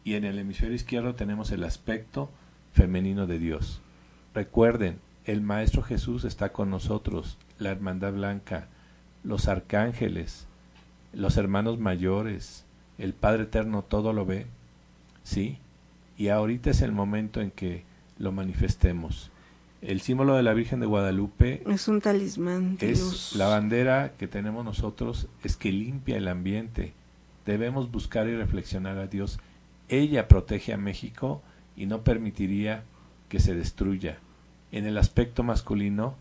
Y 0.04 0.14
en 0.14 0.24
el 0.24 0.38
hemisferio 0.38 0.74
izquierdo 0.74 1.14
tenemos 1.14 1.50
el 1.50 1.64
aspecto 1.64 2.30
femenino 2.74 3.26
de 3.26 3.38
Dios. 3.38 3.80
Recuerden, 4.34 4.98
el 5.30 5.40
Maestro 5.40 5.82
Jesús 5.82 6.24
está 6.24 6.52
con 6.52 6.70
nosotros, 6.70 7.38
la 7.58 7.70
Hermandad 7.70 8.12
Blanca, 8.12 8.68
los 9.24 9.48
arcángeles, 9.48 10.46
los 11.12 11.36
hermanos 11.36 11.78
mayores, 11.78 12.64
el 12.98 13.14
Padre 13.14 13.44
Eterno 13.44 13.82
todo 13.82 14.12
lo 14.12 14.26
ve. 14.26 14.46
¿Sí? 15.24 15.58
y 16.18 16.28
ahorita 16.28 16.70
es 16.70 16.82
el 16.82 16.92
momento 16.92 17.40
en 17.40 17.52
que 17.52 17.84
lo 18.18 18.32
manifestemos. 18.32 19.30
El 19.80 20.00
símbolo 20.00 20.34
de 20.34 20.42
la 20.42 20.52
Virgen 20.52 20.80
de 20.80 20.86
Guadalupe 20.86 21.62
es 21.70 21.86
un 21.86 22.00
talismán. 22.00 22.76
es 22.80 23.36
la 23.36 23.46
bandera 23.46 24.14
que 24.18 24.26
tenemos 24.26 24.64
nosotros, 24.64 25.28
es 25.44 25.56
que 25.56 25.70
limpia 25.70 26.16
el 26.16 26.26
ambiente. 26.26 26.92
Debemos 27.46 27.92
buscar 27.92 28.26
y 28.26 28.34
reflexionar 28.34 28.98
a 28.98 29.06
Dios. 29.06 29.38
Ella 29.88 30.26
protege 30.26 30.72
a 30.72 30.76
México 30.76 31.40
y 31.76 31.86
no 31.86 32.02
permitiría 32.02 32.82
que 33.28 33.38
se 33.38 33.54
destruya. 33.54 34.18
En 34.72 34.86
el 34.86 34.98
aspecto 34.98 35.42
masculino, 35.42 36.14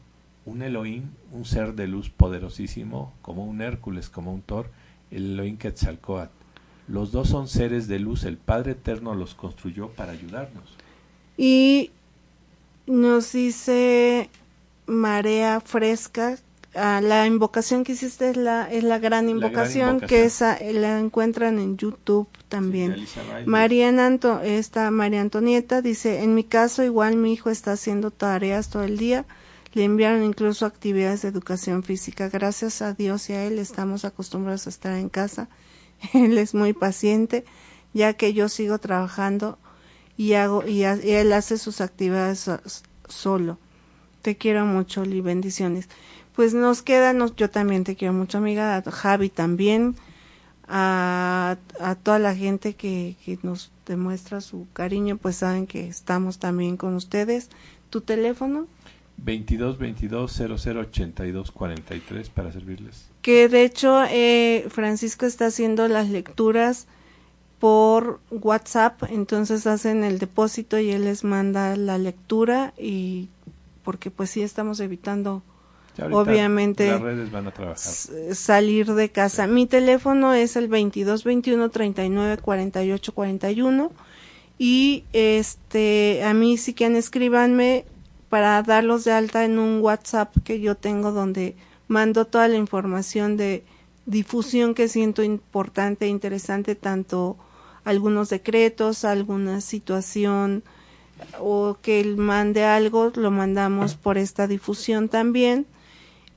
un 0.45 0.62
Elohim, 0.62 1.10
un 1.34 1.45
ser 1.45 1.74
de 1.76 1.88
luz 1.88 2.10
poderosísimo, 2.10 3.14
como 3.22 3.45
un 3.45 3.62
Hércules, 3.62 4.10
como 4.10 4.34
un 4.34 4.41
Thor, 4.41 4.70
el 5.12 5.34
Elohim 5.34 5.58
Quetzalcoatl. 5.58 6.32
Los 6.88 7.12
dos 7.12 7.28
son 7.28 7.50
seres 7.50 7.88
de 7.89 8.00
luz, 8.00 8.24
el 8.24 8.38
Padre 8.38 8.72
Eterno 8.72 9.14
los 9.14 9.36
construyó 9.36 9.89
para 9.89 10.14
ayudarnos. 10.14 10.78
Y 11.38 11.91
nos 12.86 13.34
dice 13.34 14.30
Marea 14.86 15.60
Fresca, 15.60 16.38
ah, 16.78 17.01
la 17.01 17.25
invocación 17.25 17.84
que 17.84 17.93
hiciste 17.93 18.30
es 18.30 18.38
la, 18.38 18.71
es 18.71 18.84
la 18.84 18.99
gran 18.99 19.30
invocación, 19.30 19.99
que 19.99 20.25
esa 20.25 20.57
la 20.61 20.99
encuentran 20.99 21.59
en 21.59 21.78
YouTube 21.78 22.28
también. 22.47 23.07
María, 23.45 23.89
Anto, 23.89 24.41
esta 24.41 24.89
María 24.91 25.21
Antonieta 25.21 25.82
dice, 25.82 26.23
en 26.23 26.36
mi 26.36 26.43
caso 26.43 26.84
igual 26.84 27.17
mi 27.17 27.34
hijo 27.34 27.49
está 27.49 27.73
haciendo 27.73 28.11
tareas 28.11 28.69
todo 28.69 28.84
el 28.84 28.97
día, 28.97 29.25
le 29.73 29.84
enviaron 29.84 30.23
incluso 30.23 30.65
actividades 30.65 31.21
de 31.21 31.30
educación 31.30 31.84
física. 31.84 32.30
Gracias 32.30 32.82
a 32.82 32.93
Dios 32.93 33.30
y 33.30 33.34
a 33.34 33.43
él 33.45 33.59
estamos 33.59 34.05
acostumbrados 34.05 34.67
a 34.67 34.69
estar 34.69 34.97
en 34.97 35.09
casa. 35.09 35.49
Él 36.13 36.38
es 36.38 36.53
muy 36.53 36.73
paciente, 36.73 37.43
ya 37.93 38.13
que 38.13 38.34
yo 38.34 38.49
sigo 38.49 38.78
trabajando 38.78 39.57
y 40.15 40.34
hago 40.34 40.67
y, 40.67 40.84
él 40.84 41.34
hace 41.34 41.57
sus 41.57 41.82
actividades 41.82 42.49
solo. 43.07 43.57
Te 44.21 44.36
quiero 44.36 44.65
mucho, 44.65 45.05
Li, 45.05 45.21
bendiciones. 45.21 45.89
Pues 46.38 46.54
nos 46.54 46.84
queda, 46.84 47.16
yo 47.36 47.50
también 47.50 47.84
te 47.84 47.96
quiero 47.96 48.14
mucho, 48.14 48.38
amiga, 48.38 48.78
a 48.78 48.92
Javi 48.92 49.30
también, 49.30 49.96
a, 50.68 51.58
a 51.80 51.96
toda 51.96 52.20
la 52.20 52.36
gente 52.36 52.76
que, 52.76 53.16
que 53.26 53.40
nos 53.42 53.72
demuestra 53.88 54.40
su 54.40 54.68
cariño, 54.72 55.18
pues 55.18 55.38
saben 55.38 55.66
que 55.66 55.88
estamos 55.88 56.38
también 56.38 56.78
con 56.78 56.94
ustedes. 56.94 57.50
¿Tu 57.90 58.02
teléfono? 58.02 58.68
22 59.18 59.80
22 59.80 60.32
00 60.32 60.80
82 60.82 61.52
43 61.52 62.30
para 62.30 62.52
servirles. 62.52 63.10
Que 63.24 63.50
de 63.50 63.64
hecho 63.64 64.04
eh, 64.08 64.68
Francisco 64.70 65.26
está 65.26 65.48
haciendo 65.48 65.88
las 65.88 66.08
lecturas 66.08 66.86
por 67.58 68.20
WhatsApp, 68.30 69.02
entonces 69.10 69.66
hacen 69.66 70.04
el 70.04 70.20
depósito 70.20 70.78
y 70.78 70.92
él 70.92 71.06
les 71.06 71.24
manda 71.24 71.76
la 71.76 71.98
lectura 71.98 72.76
y 72.78 73.30
porque 73.82 74.12
pues 74.12 74.30
sí 74.30 74.44
estamos 74.44 74.80
evitando 74.82 75.42
obviamente 76.12 76.89
las 76.89 77.02
redes 77.02 77.32
van 77.32 77.48
a 77.48 77.52
trabajar. 77.52 77.93
salir 78.34 78.93
de 78.93 79.10
casa. 79.10 79.48
Mi 79.48 79.66
teléfono 79.66 80.34
es 80.34 80.56
el 80.56 80.68
22 80.68 81.24
21 81.24 81.70
39 81.70 82.38
48 82.38 83.14
41 83.14 83.91
y 84.58 85.04
este 85.14 86.24
a 86.24 86.34
mí 86.34 86.58
si 86.58 86.74
quieren 86.74 86.95
escríbanme 86.95 87.86
para 88.30 88.62
darlos 88.64 89.04
de 89.04 89.12
alta 89.12 89.45
en 89.45 89.60
un 89.60 89.82
WhatsApp 89.82 90.36
que 90.43 90.60
yo 90.60 90.76
tengo 90.76 91.12
donde 91.12 91.56
mando 91.88 92.26
toda 92.26 92.48
la 92.48 92.58
información 92.58 93.38
de 93.38 93.64
difusión 94.06 94.74
que 94.74 94.88
siento 94.88 95.24
importante 95.24 96.06
e 96.06 96.10
interesante, 96.10 96.76
tanto 96.76 97.38
algunos 97.84 98.30
decretos, 98.30 99.06
alguna 99.06 99.62
situación 99.62 100.64
o 101.39 101.78
que 101.82 102.00
él 102.00 102.18
mande 102.18 102.64
algo, 102.64 103.12
lo 103.16 103.32
mandamos 103.32 103.95
por 103.95 104.18
esta 104.18 104.48
difusión 104.48 105.10
también. 105.10 105.66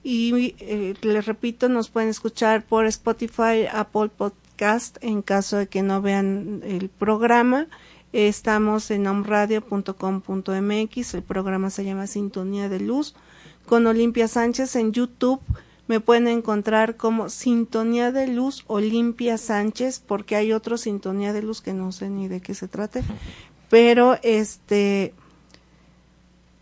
Y 0.02 0.54
eh, 0.58 0.94
les 1.02 1.26
repito, 1.26 1.68
nos 1.68 1.90
pueden 1.90 2.08
escuchar 2.08 2.64
por 2.64 2.86
Spotify, 2.86 3.66
Apple 3.70 4.08
Podcast 4.08 4.96
en 5.02 5.22
caso 5.22 5.58
de 5.58 5.66
que 5.66 5.82
no 5.82 6.00
vean 6.00 6.62
el 6.64 6.88
programa 6.88 7.68
Estamos 8.12 8.90
en 8.90 9.06
omradio.com.mx, 9.06 11.14
el 11.14 11.22
programa 11.22 11.70
se 11.70 11.84
llama 11.84 12.08
Sintonía 12.08 12.68
de 12.68 12.80
Luz, 12.80 13.14
con 13.66 13.86
Olimpia 13.86 14.26
Sánchez 14.26 14.74
en 14.74 14.92
YouTube. 14.92 15.40
Me 15.86 16.00
pueden 16.00 16.26
encontrar 16.26 16.96
como 16.96 17.28
Sintonía 17.28 18.10
de 18.10 18.26
Luz 18.26 18.64
Olimpia 18.66 19.38
Sánchez, 19.38 20.02
porque 20.04 20.34
hay 20.34 20.52
otro 20.52 20.76
Sintonía 20.76 21.32
de 21.32 21.42
Luz 21.42 21.60
que 21.60 21.72
no 21.72 21.92
sé 21.92 22.10
ni 22.10 22.26
de 22.26 22.40
qué 22.40 22.54
se 22.54 22.66
trate, 22.66 23.04
pero 23.68 24.18
este 24.24 25.14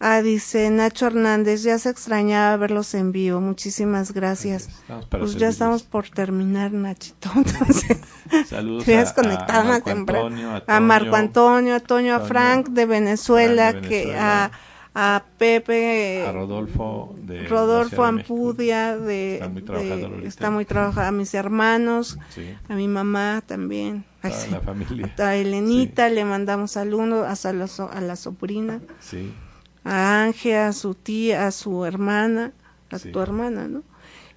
Ah, 0.01 0.23
dice 0.23 0.71
Nacho 0.71 1.09
Hernández, 1.09 1.65
ya 1.65 1.77
se 1.79 1.91
extrañaba 1.91 2.57
verlos 2.57 2.95
en 2.95 3.11
vivo. 3.11 3.41
Muchísimas 3.41 4.13
gracias. 4.13 4.69
Pues 5.11 5.35
ya 5.35 5.49
estamos 5.49 5.83
por 5.83 6.09
terminar, 6.09 6.73
Nachito. 6.73 7.31
Entonces, 7.37 7.99
Saludos 8.47 8.87
a, 8.89 9.65
Marco 9.65 9.91
Antonio, 9.91 10.63
a, 10.65 10.81
Marco 10.81 11.17
Antonio, 11.17 11.75
a 11.75 11.81
Toño, 11.81 12.15
a 12.15 12.21
Frank 12.21 12.69
de 12.69 12.87
Venezuela, 12.87 13.81
que 13.81 14.15
a, 14.17 14.53
a 14.95 15.25
Pepe, 15.37 16.25
a 16.25 16.31
Rodolfo 16.31 17.17
de 17.23 17.49
Rodolfo 17.49 18.05
Ampudia 18.05 18.97
de, 18.97 19.43
está 20.23 20.51
muy 20.51 20.65
trabajado, 20.65 21.09
a 21.09 21.13
mis 21.13 21.35
hermanos, 21.35 22.19
a 22.69 22.75
mi 22.75 22.87
mamá 22.87 23.43
también, 23.45 24.05
a 24.23 24.29
la 24.29 24.61
familia, 24.61 25.13
a 25.19 25.35
Elenita 25.35 26.09
le 26.09 26.25
mandamos 26.25 26.73
saludos 26.73 27.45
a 27.45 27.53
la, 27.53 27.69
a 27.93 28.01
la 28.01 28.15
sobrina. 28.15 28.81
Sí 29.01 29.33
a 29.89 30.23
Ángel, 30.25 30.57
a 30.57 30.73
su 30.73 30.95
tía, 30.95 31.47
a 31.47 31.51
su 31.51 31.85
hermana, 31.85 32.53
a 32.91 32.99
tu 32.99 33.21
hermana, 33.21 33.69
¿no? 33.69 33.83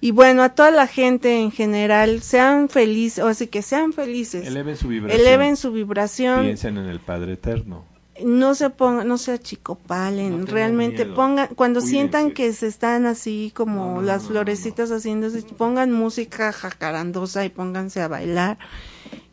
Y 0.00 0.10
bueno, 0.10 0.42
a 0.42 0.48
toda 0.48 0.70
la 0.70 0.86
gente 0.86 1.38
en 1.38 1.52
general, 1.52 2.22
sean 2.22 2.68
felices, 2.68 3.22
o 3.22 3.28
así 3.28 3.46
que 3.46 3.62
sean 3.62 3.92
felices. 3.92 4.46
Eleven 4.46 4.76
su 4.76 4.88
vibración. 4.88 5.20
Eleven 5.20 5.56
su 5.56 5.70
vibración. 5.70 6.42
Piensen 6.42 6.78
en 6.78 6.86
el 6.86 7.00
Padre 7.00 7.34
Eterno. 7.34 7.84
No 8.24 8.54
se 8.54 8.70
pongan, 8.70 9.06
no 9.06 9.16
se 9.18 9.32
achicopalen, 9.32 10.46
realmente 10.46 11.06
pongan, 11.06 11.48
cuando 11.54 11.80
sientan 11.80 12.30
que 12.32 12.52
se 12.52 12.66
están 12.66 13.06
así 13.06 13.52
como 13.54 14.02
las 14.02 14.24
florecitas 14.24 14.90
haciéndose, 14.90 15.42
pongan 15.42 15.92
música 15.92 16.52
jacarandosa 16.52 17.44
y 17.44 17.48
pónganse 17.48 18.00
a 18.02 18.08
bailar 18.08 18.58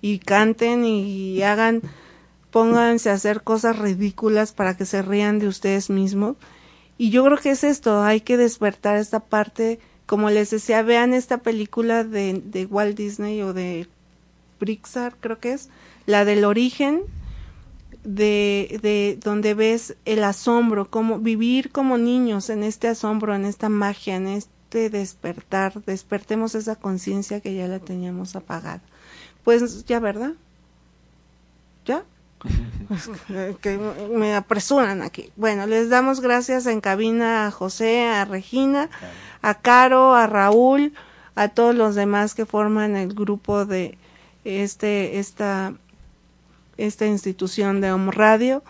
y 0.02 0.20
canten 0.20 0.86
y 0.86 1.42
hagan 1.44 1.82
pónganse 2.52 3.10
a 3.10 3.14
hacer 3.14 3.44
cosas 3.44 3.78
ridículas 3.78 4.54
para 4.54 4.76
que 4.76 4.86
se 4.86 5.02
rían 5.02 5.40
de 5.40 5.48
ustedes 5.48 5.90
mismos. 5.90 6.38
Y 6.98 7.12
yo 7.12 7.24
creo 7.24 7.38
que 7.38 7.52
es 7.52 7.64
esto, 7.64 8.02
hay 8.02 8.22
que 8.22 8.38
despertar 8.38 8.98
esta 8.98 9.22
parte, 9.22 9.80
como 10.06 10.30
les 10.30 10.50
decía, 10.50 10.82
vean 10.82 11.14
esta 11.14 11.38
película 11.38 12.04
de, 12.04 12.42
de 12.44 12.66
Walt 12.66 12.98
Disney 12.98 13.42
o 13.42 13.54
de 13.54 13.88
Pixar, 14.60 15.16
creo 15.20 15.40
que 15.40 15.54
es, 15.54 15.70
la 16.06 16.26
del 16.26 16.44
origen, 16.44 17.04
de, 18.04 18.80
de 18.82 19.18
donde 19.24 19.54
ves 19.54 19.96
el 20.06 20.24
asombro, 20.24 20.90
como 20.90 21.20
vivir 21.20 21.72
como 21.72 21.98
niños 21.98 22.50
en 22.50 22.64
este 22.64 22.88
asombro, 22.88 23.36
en 23.36 23.46
esta 23.46 23.70
magia, 23.70 24.16
en 24.16 24.28
este 24.28 24.90
despertar, 24.90 25.82
despertemos 25.86 26.56
esa 26.56 26.76
conciencia 26.76 27.40
que 27.40 27.56
ya 27.56 27.68
la 27.68 27.80
teníamos 27.80 28.36
apagada. 28.36 28.82
Pues 29.44 29.86
ya, 29.86 30.00
¿verdad? 30.00 30.34
¿Ya? 31.86 32.04
que 33.62 33.78
me 33.78 34.36
apresuran 34.36 35.02
aquí. 35.02 35.32
Bueno, 35.36 35.68
les 35.68 35.90
damos 35.90 36.22
gracias 36.22 36.66
en 36.66 36.82
cabina 36.82 37.48
a 37.48 37.52
José, 37.52 38.08
a 38.08 38.26
Regina, 38.26 38.90
a 39.42 39.56
Caro, 39.56 40.16
a 40.16 40.28
Raúl, 40.28 40.94
a 41.36 41.50
todos 41.50 41.76
los 41.76 41.96
demás 41.96 42.36
que 42.36 42.46
forman 42.46 42.96
el 42.96 43.14
grupo 43.14 43.66
de 43.66 43.98
este 44.44 45.20
esta 45.20 45.74
esta 46.78 47.06
institución 47.06 47.82
de 47.82 47.92
Home 47.92 48.12
Radio, 48.12 48.64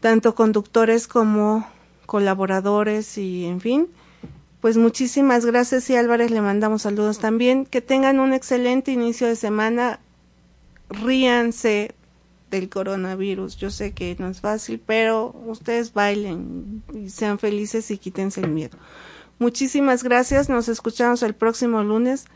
tanto 0.00 0.34
conductores 0.34 1.06
como 1.06 1.66
colaboradores 2.06 3.18
y 3.18 3.46
en 3.46 3.60
fin. 3.60 3.88
Pues 4.60 4.76
muchísimas 4.76 5.46
gracias 5.46 5.88
y 5.88 5.96
Álvarez 5.96 6.30
le 6.30 6.42
mandamos 6.42 6.82
saludos 6.82 7.18
también. 7.18 7.64
Que 7.64 7.80
tengan 7.80 8.20
un 8.20 8.32
excelente 8.32 8.92
inicio 8.92 9.26
de 9.26 9.36
semana. 9.36 10.00
Ríanse, 10.90 11.94
del 12.50 12.68
coronavirus. 12.68 13.56
Yo 13.56 13.70
sé 13.70 13.92
que 13.92 14.16
no 14.18 14.28
es 14.28 14.40
fácil, 14.40 14.80
pero 14.84 15.34
ustedes 15.46 15.92
bailen 15.92 16.82
y 16.94 17.10
sean 17.10 17.38
felices 17.38 17.90
y 17.90 17.98
quítense 17.98 18.40
el 18.40 18.50
miedo. 18.50 18.76
Muchísimas 19.38 20.02
gracias. 20.02 20.48
Nos 20.48 20.68
escuchamos 20.68 21.22
el 21.22 21.34
próximo 21.34 21.82
lunes 21.82 22.26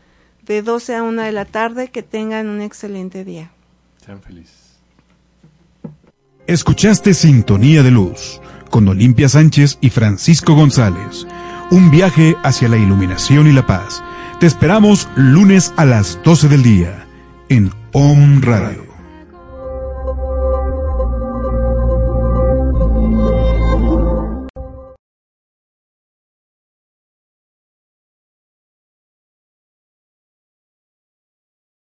de 0.43 0.61
12 0.61 0.95
a 0.95 1.03
1 1.03 1.21
de 1.21 1.31
la 1.31 1.45
tarde. 1.45 1.89
Que 1.89 2.01
tengan 2.01 2.47
un 2.47 2.61
excelente 2.61 3.23
día. 3.23 3.51
Sean 4.03 4.21
felices. 4.21 4.65
Escuchaste 6.47 7.13
Sintonía 7.13 7.83
de 7.83 7.91
Luz 7.91 8.39
con 8.69 8.87
Olimpia 8.87 9.29
Sánchez 9.29 9.77
y 9.81 9.89
Francisco 9.89 10.53
González. 10.53 11.25
Un 11.71 11.89
viaje 11.89 12.35
hacia 12.43 12.69
la 12.69 12.77
iluminación 12.77 13.47
y 13.47 13.51
la 13.51 13.65
paz. 13.65 14.03
Te 14.39 14.47
esperamos 14.47 15.07
lunes 15.15 15.73
a 15.77 15.85
las 15.85 16.19
12 16.23 16.49
del 16.49 16.61
día 16.61 17.07
en 17.49 17.71
OM 17.93 18.41
Radio. 18.41 18.84